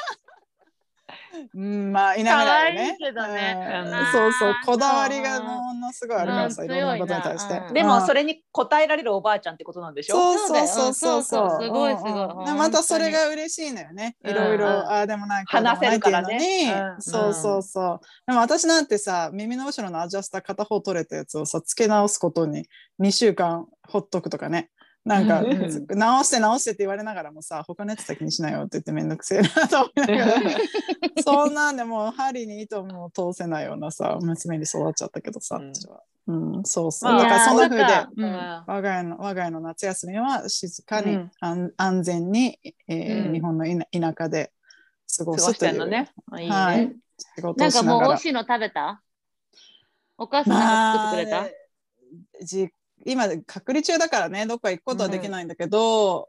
[1.55, 2.77] まあ否めないよね。
[2.79, 3.83] 可愛いけどね。
[3.87, 3.99] うん。
[3.99, 4.07] うん。
[4.12, 6.99] そうそうこだわりがうんものすごいあるからさ、うんいろんな。
[6.99, 8.07] ことに対して、でもうん。
[8.07, 10.16] それに応えられるおばあちゃんってことなんでしょ？
[10.16, 11.22] そうそうそうそう。
[11.22, 12.55] そうすごいすごい。
[12.55, 14.16] またそれが嬉しいのよね。
[14.25, 14.31] うん。
[14.31, 14.72] いろいろ、うん。
[14.72, 16.94] ああでもないこうでも話せるからね。
[17.01, 18.01] そうそうそう。
[18.27, 22.66] でも私なんてさ耳の後ろのアジャスター片方取れたやつをさ付け直すことに
[23.01, 24.70] 2週間ほっとくとかね。
[25.06, 30.50] なんか、うん直して直してって言われながらもさ他のやつ先にしなよって言ってめんどくせえなと思いながら。
[31.22, 35.72] そんなんでもう針に糸も通せないようなさ娘に育っちゃったけどさ、うん。
[35.72, 36.02] 私は。
[36.26, 38.34] うん、そうそう、まあだからそんな風でいやーうん
[38.66, 41.30] 我が家の我が家の夏休みは静かに、うん。
[41.38, 43.32] 安安全に、えーうん。
[43.32, 44.52] 日本の田田舎で
[45.16, 45.78] 過ごすという。
[45.78, 46.10] のね。
[46.40, 46.88] いいはい。
[46.88, 46.96] ね。
[47.36, 48.06] 仕事なんかをしながら。
[48.06, 49.02] もう美味しいの食べた？
[50.18, 51.50] お母さん作ってくれた、まあ
[52.42, 52.70] じ
[53.06, 56.28] 今隔離中だからねどっか行くことはできないんだけど、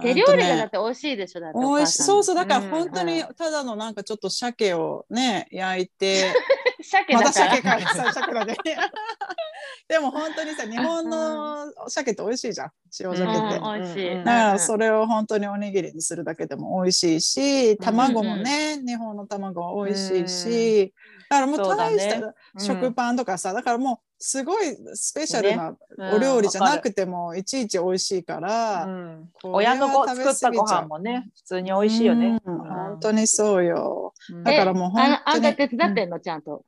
[0.00, 1.58] 手料理がだねって美味しいでしょ、だって。
[1.58, 6.32] 美味しいそうそうだからうん本当にうただのなんかちょっと鮭をね焼いて
[6.82, 7.50] 鮭まだから。
[7.50, 7.94] た鮭か。
[7.94, 8.56] さ鮭だね。
[9.88, 14.12] でも本当にさ日本の鮭って美味しいじゃん塩鮭って、うんだ美味しい。
[14.14, 20.94] うんからそれを本当におにぎりにするだけでも美味しいし卵もね、日本の卵は美味しいし、
[21.30, 32.40] だからもう大した食パンとかさ、だからもうすごいスペシャルなうんお料理じゃなくてもいちいち美味しいから、うんこれは親のご食べ作ったご飯もね普通に美味しいよね。
[32.42, 34.14] うん本当にそうよ。
[34.30, 36.64] うんだからもう本当にああんた手伝ってんの、ちゃんと？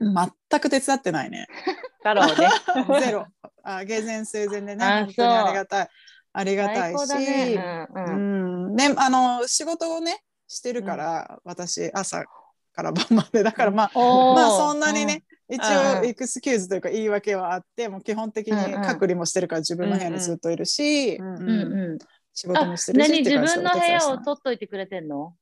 [0.00, 1.46] 全く手伝ってないね。
[2.02, 2.48] だろうね。
[3.04, 3.26] ゼロ。
[3.62, 5.88] あ、下前生前でね、あ本当にありがたい。
[6.32, 7.86] ありがたいし、だね。
[7.94, 12.24] ううんん、ね、あの仕事をねしてるから、私朝
[12.72, 18.82] から晩までだからまあ、まあそんなにね、一応うんエクスキューズというか言い訳はあってもう基本的にうんうん。
[18.82, 21.50] 隔離もしてるから自分の部屋にずっといるし、うんうん。
[21.50, 21.98] うん。
[22.32, 25.34] 仕事もしてるし何自分の部屋を取っといてくれてんの？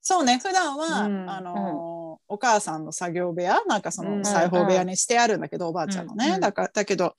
[0.00, 1.98] そうね普段は、うんあのー
[2.30, 6.40] お母さんの作業部屋なんかそうんの裁縫部屋にしてあるんだけど、おばあちゃんのね、うんうん。
[6.40, 7.14] だからだけど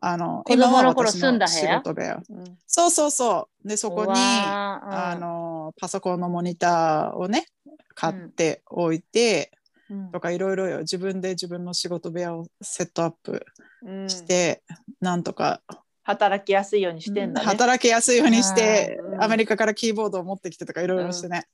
[0.00, 1.58] あの今は頃私の住んだ部屋？
[1.58, 2.22] 仕事部屋。
[2.28, 2.58] うん。
[2.68, 3.68] そうそうそう。
[3.68, 7.46] でそこにうあのパソコンのモニターをね
[7.94, 9.61] 買っておいて、うん
[10.12, 10.78] とかいろいろよ。
[10.80, 13.44] 自分で自分の仕事部屋をセットアップ
[13.84, 14.08] うん。
[14.08, 14.62] して、
[15.00, 15.62] なんとか。
[16.04, 17.46] 働きやすいようにしてんだね。
[17.46, 19.22] 働きやすいようにして、うん。
[19.22, 21.44] アメリカからキーボードを持ってきてとかいろいろしてね。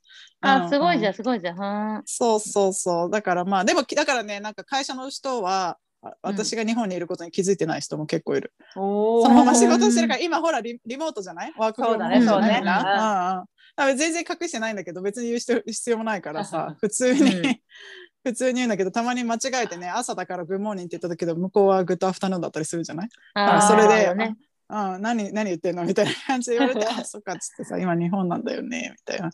[0.41, 1.57] あ、すごいじゃんん、すごいじゃん。
[1.57, 3.09] はそうそうそう。
[3.11, 5.77] だからまあ、でも、だからね、なんか会社の人は、
[6.21, 8.53] 私が日本にいることに気づいてない人も結構いる。
[8.77, 9.23] おー。
[9.23, 11.53] そのまま仕事してるから、今ほらリリモートじゃない？
[11.57, 12.21] ワークフロームじゃない？
[12.25, 12.59] そうだねね。
[12.61, 13.45] うん
[13.87, 17.59] 全然隠してないんだけど、別に言う必要 必要もないからさ、 普通に、うん。
[18.23, 23.09] 普通に言うんだけど、たまに間違えてね、朝だからグッモーニングって言った時けど、向こうはグッドアフタヌーンだったりするじゃない？
[23.35, 24.35] あーそれで、ね。
[24.67, 25.85] あうん、何何言ってんの？
[25.85, 29.31] みたいな感じで言われて、あ、そっかっつってさ、今日本なんだよね、みたいな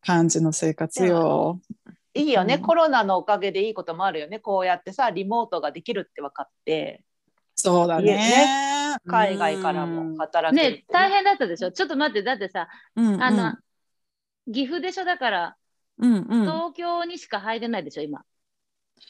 [0.00, 1.60] 感じの生活よ。
[2.14, 2.62] いいよね、うん。
[2.62, 7.02] コロナのおかげでいいこともあるよねこうやってさリモートができるって分かって。
[7.56, 8.96] そうだね。
[9.06, 11.72] 海外からも働けるってね、大変だったでしょ？
[11.72, 13.54] ちょっと待って、だってさ、うん、あの、
[14.52, 15.56] 岐阜でしょ、だから、
[15.98, 18.22] うんうん、東京にしか入れないでしょ、今。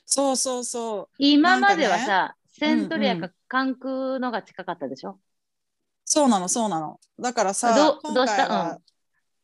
[0.07, 1.15] そうそうそう。
[1.19, 5.19] 今まではさ、セントリアかうんう関空のが近かったでしょ？
[6.05, 7.01] そうなの、そうなの。
[7.19, 8.47] だからさど、今どうした？
[8.47, 8.79] 回は、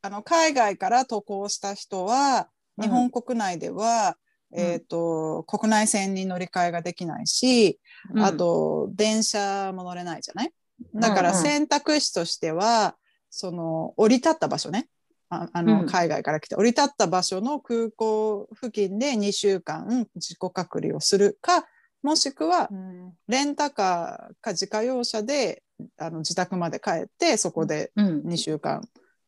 [0.02, 2.84] あの海外から渡航した人は、うん。
[2.84, 4.16] 日本国内では、
[4.52, 4.64] うん。
[4.64, 7.80] えっ、と、国内線に乗り換えができないし、
[8.12, 8.24] うん。
[8.24, 10.52] あと、電車も乗れないじゃない？
[10.94, 11.36] だからうん。
[11.36, 12.96] うん選択肢としては、
[13.30, 14.88] その降り立った場所ね。
[15.30, 21.64] ああのうん海外から来て降り立った場所の空港付近で2週間自己隔離をするか
[22.02, 25.62] もしくはうんレンタカーか自家用車で
[25.98, 28.20] あの自宅まで帰ってそこでうん。
[28.22, 28.82] 2週間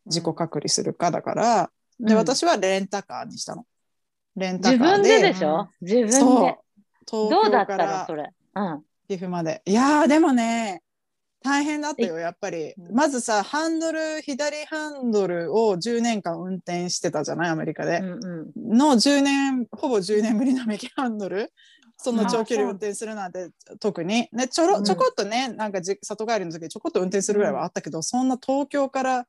[0.06, 3.64] 自己隔離するかだから、でうん私はレンタカーにしたの。
[4.34, 5.68] レンタカ自ー分でででしょ？
[5.80, 6.56] 自分そうで。
[7.08, 8.28] 東どうだったの京からそれ？
[8.56, 8.82] うん。
[9.08, 9.62] 岐阜まで。
[9.64, 10.81] いやーでもね
[11.42, 12.72] 大変だったよやっぱり。
[12.72, 12.94] うん。
[12.94, 17.98] まずさハンドル左ハンドルを10年間運転してたじゃないアメリカで。
[17.98, 18.76] うんうん。
[18.78, 21.52] の10年ほぼ10年ぶりの右ハンドル。
[21.96, 24.70] そんな長距離運転するなんて特に、ね、ちょうん。
[24.70, 29.26] ろちょこっとね、なんかじ里帰りの時にちょこっと運転するぐらいはあったけど、そんな東京から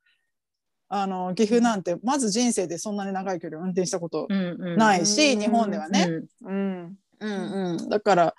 [0.89, 4.78] あの岐阜なんてまず人生でそんなに長い距離運転したことうんうん。
[4.78, 6.08] ないし、うん日本ではね、
[6.41, 6.95] うん。
[7.19, 8.36] うんうん、だから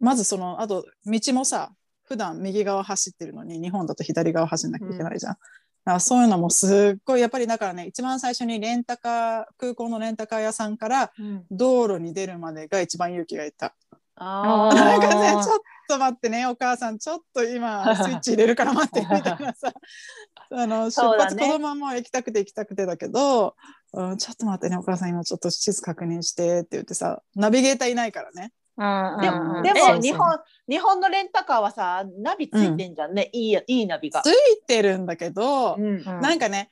[0.00, 1.72] まずそのあと道もさ
[2.06, 5.32] 普段右側走ってるのに日本だと左側走んなきゃいけないじゃん。
[5.32, 13.74] だからそういうのもすっごいやっぱりだからね一番最初にレンタカー空港のレンタカー屋さんからうん道路に出るまでが一番勇気がいった。
[14.16, 19.72] ああーなんかねちょっと待ってねお母さんちょっと今 スイッチ入れるから待ってみたいなさ
[20.50, 23.56] あの出発、このまま行きたくて行きたくてだけど、
[23.92, 28.52] うん、ちょっと待ってねお母さん今ちょっと地図確認してって言ってさナビゲーターいないからね。
[28.78, 34.22] うんでうんうんでも日本日本のレンタカーはさナビついてんじゃんね、いいいいナビが。
[34.22, 34.26] つ。
[34.28, 34.32] い
[34.66, 35.84] てるんだけど、うん。
[35.84, 36.70] うんなんかね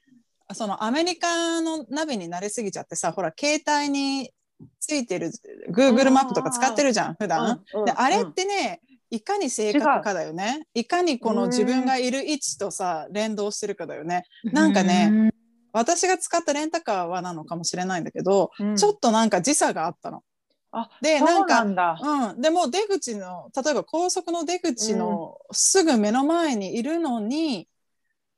[0.53, 4.31] そのアメリカのナビに慣れすぎちゃってさほら携帯に
[4.79, 5.31] ついてる
[5.71, 7.63] Google マップとか使ってるじゃん普段。
[7.75, 10.67] うんであれってねいかに正確かだよね。
[10.75, 14.25] いかにこの自分がいる位置とさ連動してるかだよね。
[14.45, 15.31] なんかね
[15.73, 18.77] 私が使ったレンタカーはなのかもしれないんだけど、うん。
[18.77, 20.23] ちょっとなんか時差があったの。
[20.77, 21.99] あでなんか。
[22.03, 27.69] うん、でも出口の例えば高速の出口のすぐ目の前にいるのに、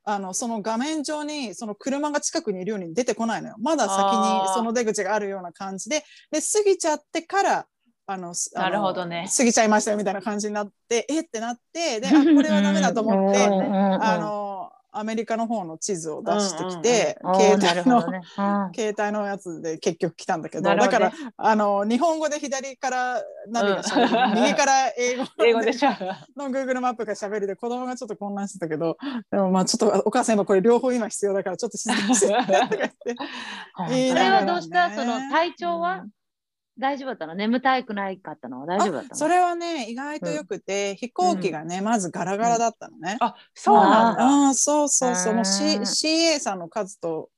[0.04, 3.56] あのその画面上にその車が近くにいるように出てこないのよ。
[3.58, 6.04] まだ先にその出口があるような感じで。
[6.30, 7.66] で過ぎちゃってから
[8.06, 9.28] あのなるほどね。
[9.36, 11.20] 過ぎちゃいましたよみたいな感じになってえ？
[11.20, 14.55] ってなってであこれはダメだと思って うんうんうんあの
[14.98, 18.20] アメリカの方の地図を出してきて、おー 携帯の、なるほどね。
[18.38, 18.72] うん。
[18.74, 20.88] 携帯のやつで結局来たんだけどね。
[20.88, 25.90] からあの日本語で左からナビがしゃべる、う ん右から英語英語でしょ。
[26.36, 28.96] の Google マップがしゃべりで子供がちょっと混乱してたけど
[29.30, 32.26] でもまあちょっとお母さん今これ両方今必要だからちょっと静かにして。
[32.28, 33.10] とか言って
[33.94, 34.88] いいそれなはどうした？
[34.88, 35.96] ねその体調は？
[35.96, 36.10] うん
[36.78, 37.34] 大丈夫だったの？
[37.34, 38.66] 眠たくないかったの？
[38.66, 39.16] 大丈夫だったの？
[39.16, 43.16] それはね意外とよくて、飛行機がねまずガラガラだったのね。
[43.20, 44.22] あ、そうなんだ。
[44.22, 45.34] ああそうそうそう。
[45.34, 47.30] もう、CA さんの数と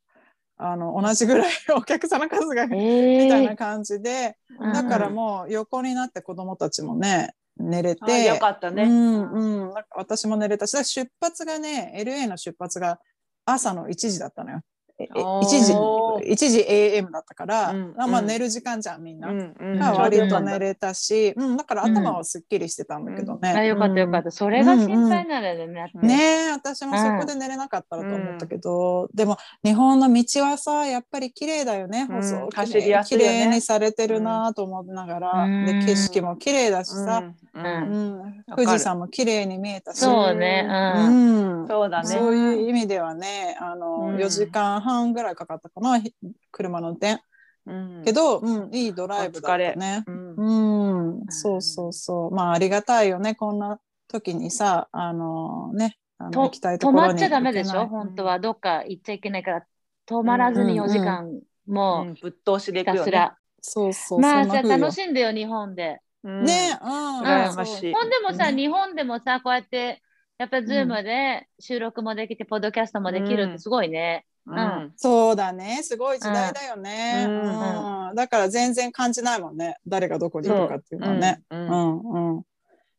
[0.56, 4.72] あの同じぐらいお客さんの数がえみたいなー感じで、うん。
[4.72, 8.82] だからもう横になって子供たちもね寝れあてよかったね。
[8.82, 12.98] うんうん、なんか私も寝れたし出発がね LA の出発が
[13.46, 14.62] 朝の1時だったのよ。
[14.98, 15.44] ええおー。
[15.44, 18.26] 1時1時 AM だったから、うんあまあうん。
[18.26, 19.28] 寝る時間じゃんみんな。
[19.28, 19.78] うんうん。
[19.78, 23.50] まあ割と寝れれたし、うん、だから頭はすっきりしてたんだけどね。
[23.50, 24.30] あよかったよかった。
[24.30, 25.90] それが心配なのよね。
[25.94, 33.28] うんねえ私もそこで寝れなかったらと思ったけど、でも日本の道はさやっぱり綺麗だよね、うん細くね走りやすいよね。
[33.28, 35.66] 綺麗にされてるなと思いながら、うん。
[35.66, 37.22] で景色も綺麗だしさ、
[37.54, 38.44] ううん。
[38.56, 40.00] 富士山も綺麗に見えたし。
[40.00, 40.66] そうね。
[40.68, 41.64] ううん。
[41.64, 42.08] んそうだね。
[42.08, 44.16] そういう意味ではねあの、うん。
[44.16, 46.14] 4時間半ぐらいかかったかなひ
[46.50, 47.22] 車の運転。
[47.66, 48.02] うん。
[48.04, 50.04] けど、うん、いいドライブだったね。
[50.06, 50.34] うん。
[50.36, 52.34] うん、そうそうそう。
[52.34, 53.34] まあありがたいよね。
[53.34, 57.86] こんな時にさ、あのね、あのと行きたいと止ころにまっちゃダメでしょ？
[57.86, 58.38] 本当は。
[58.40, 59.66] どっか行っちゃいけないから
[60.08, 61.28] 止まらずに4時間
[61.66, 62.98] もうんぶっ通しでひいくよね。
[62.98, 63.36] たすら。
[63.60, 64.20] そうそう。
[64.20, 66.00] まあさそんな風よ楽しんでよ日本で。
[66.24, 66.44] うん。
[66.44, 67.92] ね、うん、羨ましい。
[67.92, 70.02] ほんでもさ、ね日本でもさこうやって
[70.38, 74.24] やっぱズームで収録もできて、ポッドキャストもできるってすごいね。
[74.50, 75.80] うんそうだね。
[75.82, 77.26] すごい時代だよね。
[77.28, 79.76] ううんん、だから全然感じないもんね。
[79.86, 81.42] 誰がどこにいるかっていうのはね。
[81.50, 82.42] ううんん、うん。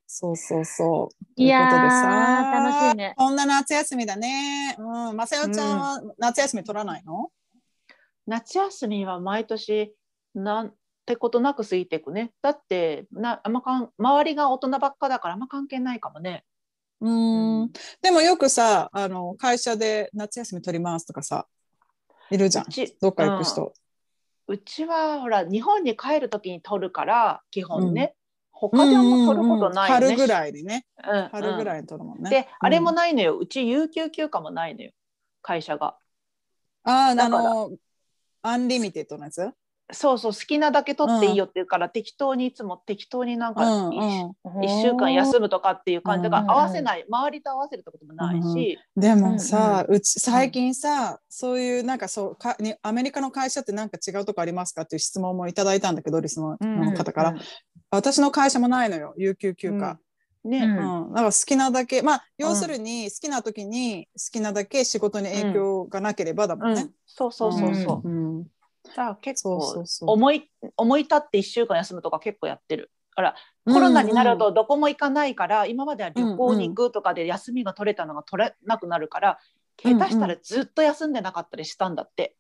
[0.08, 1.26] そうそうそう。
[1.36, 3.14] といやことでさ楽しいね。
[3.18, 4.76] こんな夏休みだね。
[4.80, 5.16] うん。
[5.16, 7.30] まさよちゃんは夏休み取らないの？
[8.28, 9.94] 夏休みは毎年
[10.36, 10.74] なん
[11.06, 12.32] てことなく過ぎていくね。
[12.42, 16.44] だってなあんまかん周りが大人ばっかだからあんま関係ないかもね。
[17.02, 17.10] う
[17.66, 17.72] ん。
[18.02, 21.48] でもよくさ、あの会社で夏休み取りますとかさ、
[22.30, 22.66] いるじゃん
[23.02, 23.74] どっか行く人。
[24.48, 28.16] うちはほら日本に帰るときに取るから基本ね。
[28.52, 30.06] 他であんま取ることないよね。
[30.08, 30.86] 春ぐらいにね。
[31.08, 31.30] うんい。
[31.32, 32.30] 春ぐらいに取るもんね。
[32.30, 33.38] で、あれもうんないのよ。
[33.38, 34.92] うち有給休暇もないのよ。
[35.42, 35.96] 会社が。
[36.84, 37.72] ああ、あの、
[38.42, 39.50] アンリミテッドのやつ？
[39.92, 44.64] そうそう好きなだけ取っていいよって言うから、適当にいつも適当になんかうん一うん。
[44.64, 57.36] 一週間休むとかっていう感じだからうん合わせない、周りと合わせるってこともないし、でもさ、うち最近さ、そういうなんかそうかにアメリカの会社ってなんか違うとこありますかっていう質問もいただいたんだけどリスのの方から、
[57.90, 59.16] 私の会社もないのよ。
[59.18, 59.98] 有給休暇、
[60.44, 61.04] ね、うん。
[61.04, 66.82] うん、だから好きなだけまあ要するに好きな時に好きなだけ仕事に影響がなければだもんね。
[66.82, 66.94] うん。
[67.08, 68.08] そうそうそうそう。
[68.08, 68.46] うん
[68.84, 72.92] じゃあ結構思い思い立って1週間休むとか結構やってる。
[73.16, 79.38] あらコロナになるとどこも行かないから、今までは旅行に行くとかで休みが取れたのが取れなくなるから、うんうん
[79.82, 82.36] 下手したらずっと休んでなかったりしたんだって。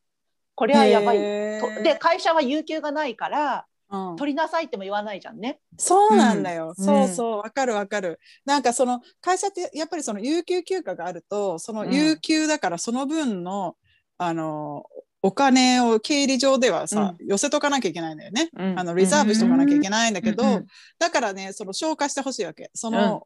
[0.55, 1.19] これはやばい。
[1.19, 5.61] で会社は有給がないからうん取りなさいっても言わないじゃんね。
[5.77, 6.73] そうなんだよ。
[6.77, 8.19] うんそうそう、わかるわかる。
[8.43, 13.77] なんかその会社ってやっぱりその有給休暇があると、その有給だからその分の、
[14.17, 14.83] あの
[15.21, 18.49] お金を経理上ではさ、寄せとかなきゃいけないんだよね。
[18.77, 20.65] あのリザーブしとかなきゃいけないんだけど、うんうん
[20.97, 22.69] だからね、その消化してほしいわけ。
[22.73, 23.23] その、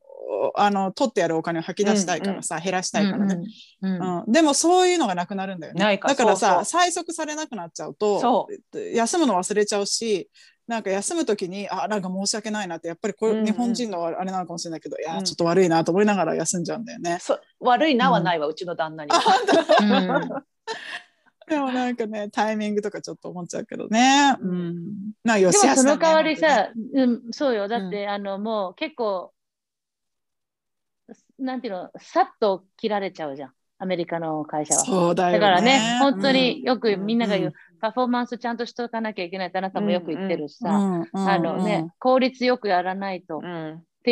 [0.55, 3.35] あの取ってやるお金を吐き出したいからさ、減らしたいからね。
[3.81, 5.99] うんうんうん、でもそういうのがなくなるんだよね。
[6.01, 8.47] だからさ催促されなくなっちゃうとそ
[8.93, 10.29] 休むの忘れちゃうし
[10.67, 13.45] なんか休む時にあなんか申し訳ないなってやっぱりこれ、うんうん。
[13.45, 15.23] 日本人のあれなのかもしれないけどいやうん。
[15.25, 17.17] ちょっと悪いなと思いながら休んじゃうんだよね。
[17.21, 19.19] そ悪いなはないわ、うちの旦那には。
[19.81, 20.43] うん
[21.47, 24.35] でもなんかねタイミングとかちょっと思っちゃうけどね。
[24.39, 27.67] うん、なんかよでしあしだねもその代わり本さ、うん、そうよ。
[27.67, 29.33] だって、あの、もう結構、
[31.39, 33.53] なんていうの、さっと切られちゃうじゃん。
[33.79, 34.85] アメリカの会社は。
[34.85, 35.39] そうだよね。
[35.39, 37.53] だからね、本当にうんよくみんなが言う、うん
[37.83, 43.41] パフォーマンスちゃんとしとかなきゃいけないってあなたもよく言ってるしさ、うんうんあのね、効率よくやらないと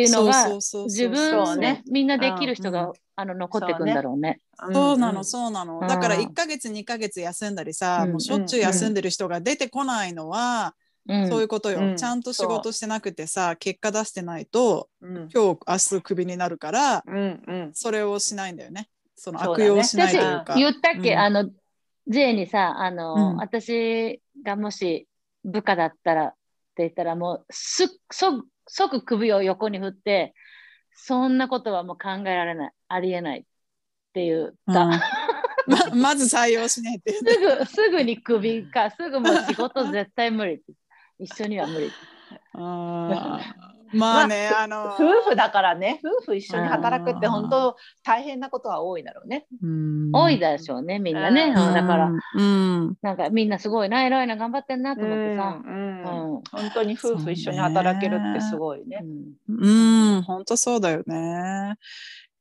[0.00, 0.84] んていうのが、そうそうそうそう。
[0.86, 1.82] 自分そうね。
[1.90, 2.92] みんなできる人が、うん。
[3.14, 4.40] あの残っていくんだろうね。
[4.72, 5.80] そうなの、そうなの。
[5.80, 5.86] うん。
[5.86, 8.12] だから1ヶ月、2ヶ月休んだりさ、うん。
[8.12, 10.74] もうしょっちゅう休んでる人が出てこないのは、
[11.06, 11.28] うん。
[11.28, 11.96] そういうことよ、うん。
[11.96, 15.28] ちゃんと仕事してなくてさ、結果出してないと、うん。
[15.32, 17.70] 今日、明日クビになるから、うんうん。
[17.74, 18.88] それをしないんだよね。
[19.14, 20.54] その悪用をしないというか。
[20.56, 21.18] 言ったっけ、うん。
[21.18, 21.50] あの
[22.08, 23.36] J にさあの、うん。
[23.36, 25.06] 私がもし
[25.44, 26.30] 部下だったらっ
[26.74, 30.34] て言ったらもうす即即首を横に振って
[30.94, 32.72] そんなことはもう考えられない。
[32.88, 33.42] ありえないっ
[34.12, 34.74] て言っうん。
[34.74, 34.86] た。
[35.66, 40.60] ままず採用しねって言ってすぐ、すぐにクビか、すぐもう仕事絶対無理。
[41.18, 41.86] 一緒には無理。
[41.86, 41.94] って。
[42.54, 43.72] あー。
[43.94, 46.00] まあね、あの夫婦だからね。
[46.02, 49.46] 夫婦一緒に働くってうん本当大変なことは多いだろうね。
[49.62, 50.10] うん。
[50.12, 51.52] 多いでしょうね、みんなね。
[51.54, 52.94] だから、うん。
[53.02, 55.60] なんかみんなすごいな、偉いな、頑張ってんなと思ってさ。
[55.64, 56.02] うん
[56.50, 59.00] 本当に夫婦一緒に働けるってすごいね。
[59.48, 61.76] うんうん、本当そうだよね。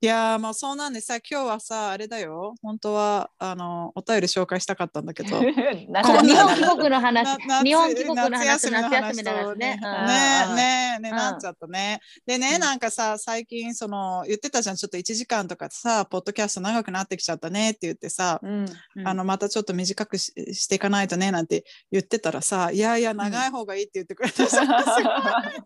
[0.04, 2.56] いやーまあそうなんでさ今日はさあれだよ。
[2.64, 5.38] 本当はあのお便り紹介したかったんだけど。
[5.40, 9.80] 日本帰国の話な、日本帰国の話、夏夏休みの話ね。
[9.80, 11.00] ね。
[11.00, 11.16] ねねうん。
[11.16, 12.00] なっちゃったね。
[12.26, 12.62] でね、うん。
[12.62, 14.76] なんかさ最近その言ってたじゃん。
[14.76, 18.66] ちょっと1時間とかさポッドキャスト長くなってきちゃったねって言ってさ、うん。
[18.96, 19.08] うん。
[19.08, 25.62] あのまたちょっと短くししていかないとねなんて言ってたらさいやいや長い方がいいって言ってくれたじゃん、 短く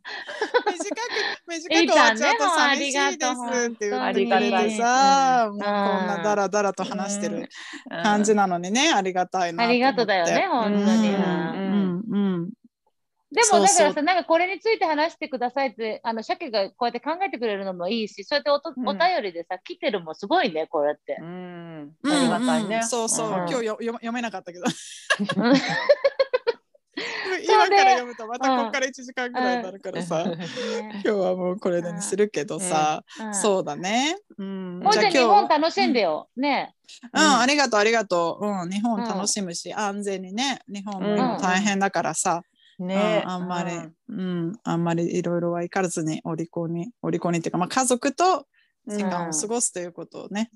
[1.47, 3.31] 短く終わっちゃうと寂しいです
[3.71, 5.63] って言ってくれてさ、もうこん
[6.07, 7.47] なダラダラと話してる
[8.03, 10.83] 感じなのにね、ありがたいなありがとうだよね、本当に。
[10.83, 12.49] ううんんうん。
[13.31, 13.77] でもそうそう。
[13.77, 18.87] だからさ、なんかこれについて話してくださいって、あの、鮭がこうやって考えてくれるのもいいし、そうやっておとうん。
[18.87, 21.17] お便りでさ、来てるもすごいね、こうやって。
[21.19, 21.91] うん。
[22.01, 22.11] うん。
[22.11, 22.75] ありがたいね。
[22.77, 22.83] うん。
[22.83, 23.35] そうそう、うん。
[23.35, 24.65] 今日よ読読めなかったけど。
[25.37, 25.53] う ん
[27.43, 30.37] 今から読むとまたここから1時間ぐらいになるからさ、ね
[30.93, 33.35] 今日はもうこれでにするけどさ、うん。
[33.35, 36.29] そうだね、うん、じゃ日今日本楽しんでよ。
[36.37, 36.73] ね。
[37.13, 40.61] うん、ありがとうありがとう、うん、日本楽しむし、安全にね。
[40.67, 42.43] 日本も今大変だからさ、
[42.79, 43.23] ね。
[43.25, 43.29] うん。
[43.29, 43.71] あんまり、
[44.09, 44.53] うん。
[44.63, 48.45] あんまりいろいろは行かずにお利口にお利口にっていうか、まあ、家族と
[48.87, 50.51] 時間を過ごすということをね、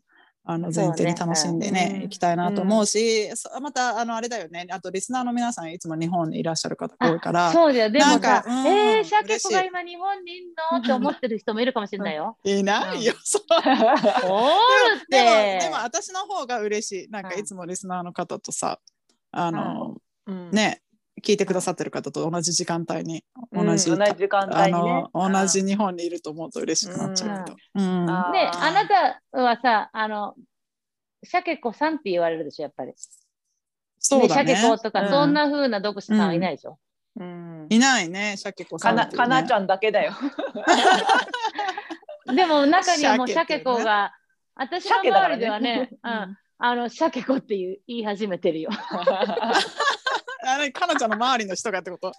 [0.46, 2.02] あの前提に楽しんでねうん。
[2.04, 4.66] 行きたいなと思うし、そまたあのあれだよね。
[4.72, 7.92] あとリスナーの皆さんいつも日本にいらっしゃる方が多いからそうだよ。
[7.92, 10.80] でもなんかさ、うんえー、鮭嬉しい子が今日本にいんの？
[10.80, 12.38] って思ってる人もいるかもしれないよ。
[12.44, 12.64] い。
[12.64, 15.60] ないよ、そうおるっでもて。
[15.62, 17.10] でも私の方が嬉しい。
[17.10, 18.80] なんかいつもリスナーの方とさ
[19.32, 20.52] あの、うん。
[20.52, 20.82] ね
[21.20, 27.58] 聞いてくださってる方と同じ時間帯にうん同じ,、同じ時間あ帯に同じ日本にいると思うと嬉しくなっちゃうけど。
[27.76, 30.36] うんあーね、あなたはさ、あの、
[31.24, 32.94] 鮭子さんって言われるでしょ、やっぱり。
[34.00, 34.56] そうだね。
[34.56, 36.80] 鮭子とか、うんそんな風な読者さんはいないでしょ。
[37.16, 39.26] うんいないね、シャケ子さかなんっていうね。
[39.26, 40.14] かなちゃんだけだよ。
[42.34, 44.14] でも中にはもう鮭子が、
[44.56, 48.70] 私の周りではね、うん、あの、鮭子っていう言い始めてるよ。
[50.54, 52.12] あれ、かなちゃんの周りの人がってこと？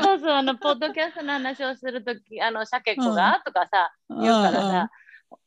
[0.00, 4.90] そうそう、あの、ポッドキャストの話をするとき、あの、鮭子が、とかさ、言うからさ、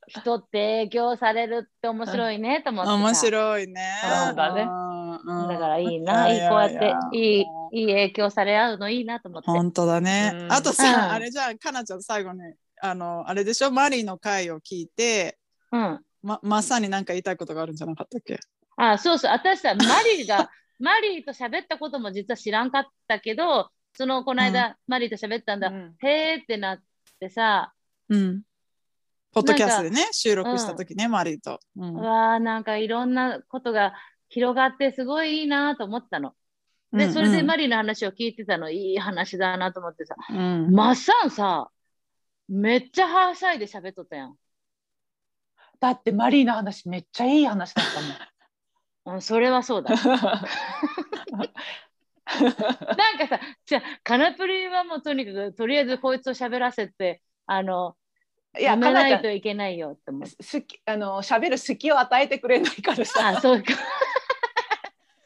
[0.08, 2.94] 人って影響されるって面白いねと思ってさ。
[2.94, 3.82] 面白いね。
[4.28, 4.62] そうだね。
[4.64, 5.48] うん。
[5.50, 9.50] だからいいな、いいこうやっていやいい、いい影響され合うのいいなと思って。
[9.50, 10.32] 本当だね。
[10.34, 10.52] うん。
[10.52, 11.12] あとさ、うん。
[11.12, 12.40] あれじゃん、かなちゃん最後に、
[12.82, 15.38] あの、あれでしょ、マリーの回を聞いて、
[15.72, 16.00] うん。
[16.24, 18.40] ま、まさに何か言いたいことがあるんじゃなかったっけ？
[18.78, 19.84] あ、そうそう、私さ、マ
[20.16, 20.50] リーが、
[20.82, 26.82] マリーと喋ったことも実は知らんかったけど、その、この間、マリーと喋ったんだ、うんへーってなっ
[27.20, 27.74] てさ、
[28.10, 28.42] うん。
[29.32, 31.60] ポッドキャストでね、収録した時ね、マリーと。
[31.78, 33.94] ううんわー、なんかいろんなことが
[34.30, 36.34] 広がってすごいいいなと思ったの。
[36.92, 41.70] で、それでマリーの話を聞いてたの、いい話だなと思ってさ、うんマッサンさ、
[42.50, 44.36] めっちゃはしゃいで喋っとったやん。
[45.80, 48.31] だってマリーの話めっちゃいい話だったもん。
[49.06, 49.96] うん、それはそうだ。
[52.32, 57.96] なんかさ、じゃあカナプリはもうとにかく、とりあえずこいつを喋らせて、あの、
[58.58, 60.36] いや、止めかないといけないよって思って。
[60.38, 63.28] 好きあの喋る隙を与えてくれないからさ。
[63.30, 63.74] あ、そうか。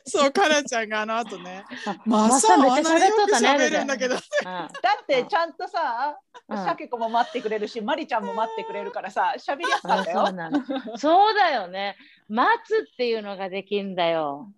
[0.08, 3.50] そう、かなちゃんがあの後ね、 ああんサンめっちゃなによく喋っとったね。
[3.50, 4.70] 喋るんだけど、うんだ
[5.02, 10.26] ってちゃんとさ、うんシャケ子も待ってくれるし、マリちゃんも待ってくれるからさ、喋りやすかあったよ。
[10.26, 10.98] そうなの。
[10.98, 11.98] そうだよね。
[12.30, 14.52] 待つっていうのができんだよ。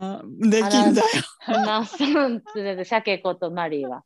[0.00, 1.06] うんできんだよ。
[1.46, 4.04] マッサンってシャケ子とマリーは。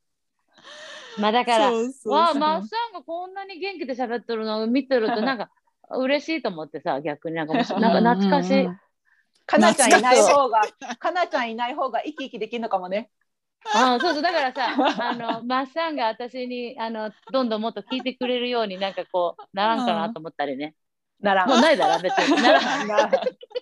[1.19, 5.51] まあだから、わあ、マッサンがこんなに元気で喋ってるのを見てると、なんか
[5.91, 8.69] 嬉しいと思ってさ、逆になんかなんか懐かしい。
[9.57, 10.61] うんうんうんかなちゃんいない方が、
[10.99, 13.11] かなちゃんいない方が生き生きできるのかもね。
[13.75, 14.69] ああそうそうだからさ
[15.11, 20.75] あのマッサンが私にあのどんどんもっと聞いてくれるようになんかこうならんかなと思ったりね、
[21.21, 21.49] ならん。
[21.49, 22.43] もうないだろ別に。
[22.43, 22.89] ならん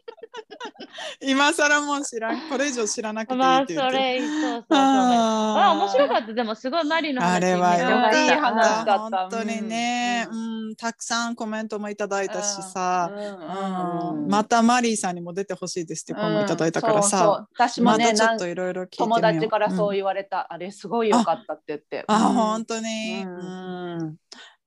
[1.21, 4.03] 今更もう知らん、これ以上知らなくていいまあって言ってる。
[4.03, 6.33] それそうそうそうああ面白かった。
[6.35, 8.85] でもすごいマリーの話あれはよかいい話た。
[8.85, 14.23] だった本当にね、ううん、たくさんコメントもいただいたしさ、うん。
[14.23, 14.29] うん。
[14.29, 18.87] またマリーさんにも出てほしいですって声もいただいたからうんそうそさ、う私もねまたちょっといろいろ。
[18.87, 22.05] 友達からそううん言われた、あれすごい良かったって言って。
[22.07, 22.35] あ、うん。
[22.35, 23.99] 本当に、うん。
[23.99, 24.17] うん。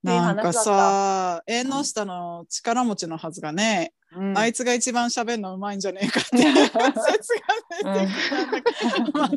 [0.03, 9.29] なんかさ縁の下の力持ちのはずがね、うんあいつが一番喋るのうまいんじゃねえかっていう 説が出てきたんだけど、まあ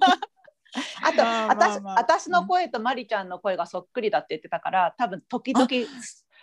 [1.02, 5.68] あと、まあまあ私まあ私の声とマリちゃんの声がそっくりだって言ってたから多分時々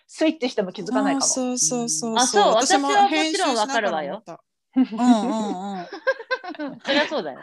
[0.08, 1.26] スイッチしても気づかないかも。
[1.26, 4.24] あそうそうそうあそう私も私はもちろんわかるわよ。
[4.76, 5.88] うんうんうん。
[6.84, 7.40] そりゃそうだよ。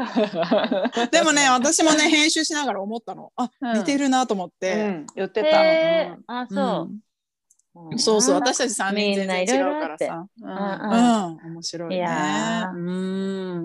[1.11, 3.33] でもね、私もね、編集しながら思ったの。
[3.37, 4.89] あ、うん似てるなと思っうて。
[4.89, 5.49] ん、言ってた。
[5.65, 6.91] へーあ、うそう。
[7.95, 7.99] ん。
[7.99, 10.27] そうそう、ん私たち三人全然違うからさ。
[10.41, 10.49] うん。
[10.49, 12.67] うんうん、面白いね。
[12.75, 12.79] う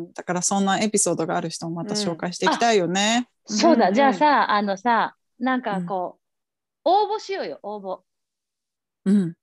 [0.07, 3.29] ん、だからそんなエピソードがある人もまた紹介していきたいよね。
[3.45, 6.21] そうだ、うんじゃあさ、あのさ、なんかこう、
[6.83, 8.01] 応募しようよ、応募。
[9.05, 9.35] うん。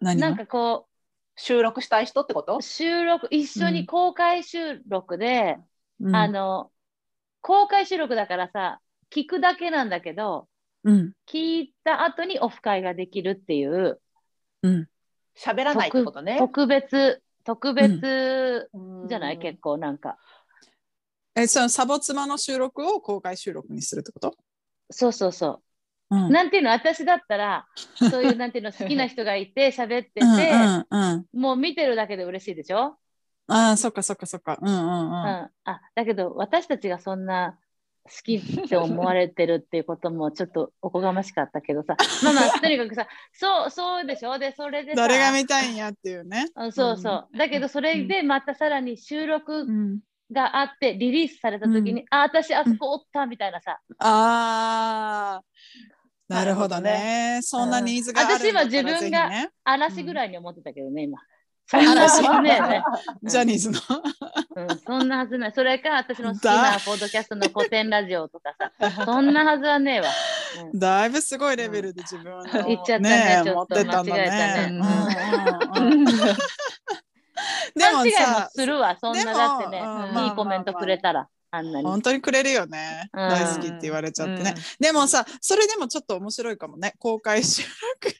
[0.00, 0.88] 何なんがかこ
[1.36, 2.58] 収録したい人ってこと？
[2.58, 5.58] う、収録、一緒に公開収録で、
[6.00, 6.14] うん。
[6.16, 6.70] あの、
[7.40, 10.48] 公開収録だからさ、聞くだけなんだけど、
[10.84, 11.12] うん。
[11.28, 14.00] 聞いた後にオフ会ができるっていう、
[14.64, 14.88] うん。
[15.36, 16.36] 喋らないってことね。
[16.38, 20.16] 特別、特別うんじゃない、結構なんか。
[21.34, 24.34] え、そのサボ妻の収録を公開収録にするってこと？
[24.90, 25.62] そうそうそ
[26.10, 26.16] う。
[26.16, 26.32] うん。
[26.32, 27.66] なんていうの、私だったら、
[27.98, 31.26] そういう、なんていうの、好きな人がいて、 喋ってて、うんうんうん。
[31.38, 32.98] もう見てるだけで嬉しいでしょ、
[33.48, 34.58] ああ、そっかそっかそっか。
[34.62, 35.50] うんうんうん、うん。
[35.64, 37.58] あ、だけど、私たちがそんな
[38.04, 46.46] 好きって思われてるっていうこともちょっとおこがましかったけどさ、 まあまあ、とにかくさ、そう、そうでしょで、それでさ、誰が見たいんやっていうね。
[46.54, 47.38] うんそうそう。
[47.38, 50.00] だけど、それでまたさらに収録ん。
[50.32, 55.42] があって、リリースされた時に、うあ、私あそこおったみたいなさ、ああ。
[56.28, 57.40] なるほどね。
[57.42, 59.30] そんなニーズがあるんだったら私は自分が
[59.62, 61.18] 嵐ぐらいに思ってたけどね、今。
[61.66, 61.94] そんな
[62.42, 62.82] ね
[63.22, 63.80] ジャ ニーズの？
[64.56, 65.52] うん、そんなはずない。
[65.52, 68.70] それか、私の好きなポッドキャストの古典ラジオとかさ、
[69.04, 70.08] そんなはずはねえわ。
[70.72, 74.80] うんだいぶすごいレベルで自分の、言っちゃったねちょっと間違えたね
[77.74, 79.82] でもさ、するわ、そんなだってね、
[80.24, 81.86] いいコメントくれたら、あんなに。
[81.86, 83.10] 本当にくれるよね。
[83.12, 84.54] うん大好きって言われちゃってね。
[84.78, 86.94] でもさ、それでもちょっと面白いかもね。
[86.98, 87.62] 公開収
[88.02, 88.14] 録。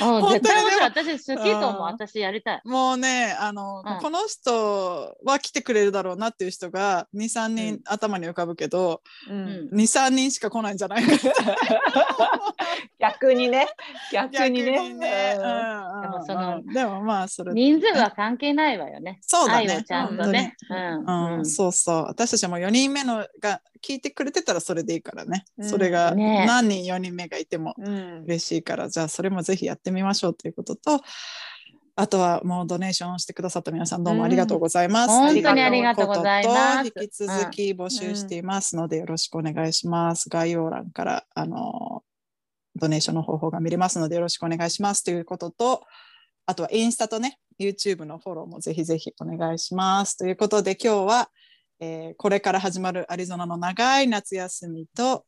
[0.00, 1.72] うん、本当に私好きと思う。
[1.72, 1.82] うん。
[1.82, 2.60] 私やりたい。
[2.64, 3.98] もうね、あの、うん。
[3.98, 9.46] この人は来てくれるだろうなっていう人が2、3人頭に浮かぶけど、ううん。
[9.46, 11.12] ん2、3人しか来ないんじゃないか
[12.98, 13.68] 逆にね。
[14.12, 14.88] 逆逆にね。
[14.88, 15.36] にね。
[15.36, 16.02] うん。
[16.02, 16.66] でもそのうん。
[16.66, 19.18] でもまあ、それ人数は関係ないわよね。
[19.20, 19.84] そうだね。
[19.86, 20.56] ちゃんとね。
[20.70, 20.76] うん。
[20.76, 21.46] うんうん。
[21.46, 22.04] そうそう。
[22.06, 25.68] 私たちも4人目のが聞いてくれてたらそれでいいからね、うん。
[25.68, 28.24] それがね何人4人目がいてもうん。
[28.24, 31.00] 嬉しいから、じゃあそれもぜひやってみましょうということと
[31.96, 35.12] あとはもうドネーションしてくださった皆さんどうもありがとうございます。
[35.12, 40.28] うん本当にありがとうございますことと引き続き募集していますのでよろしくお願いします。
[40.28, 42.02] 概要欄からあの
[42.74, 45.84] ドネーションの方法が見れますのでよろしくお願いしますということと
[46.46, 50.16] あとはインスタとね YouTube のフォローもぜひぜひお願いします。
[50.16, 51.30] ということで今日は、
[51.78, 55.24] えーこれから始まるアリゾナの長い夏休みと、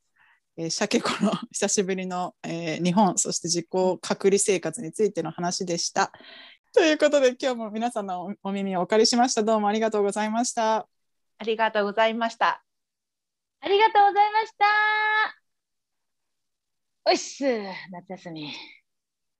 [0.56, 6.12] えー、シャケ子の 久しぶりの、えー日本そして実行隔離生活についての話でした。
[6.72, 9.42] ということで今日も皆さんのおお耳をお借りしました。
[9.42, 10.86] どうもありがとうございました。
[11.38, 12.62] ありがとうございました。
[13.60, 14.66] ありがとうございました。
[17.04, 17.44] おいっす、
[17.90, 18.52] 夏休み。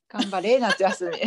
[0.09, 1.19] 頑張れ、夏休み。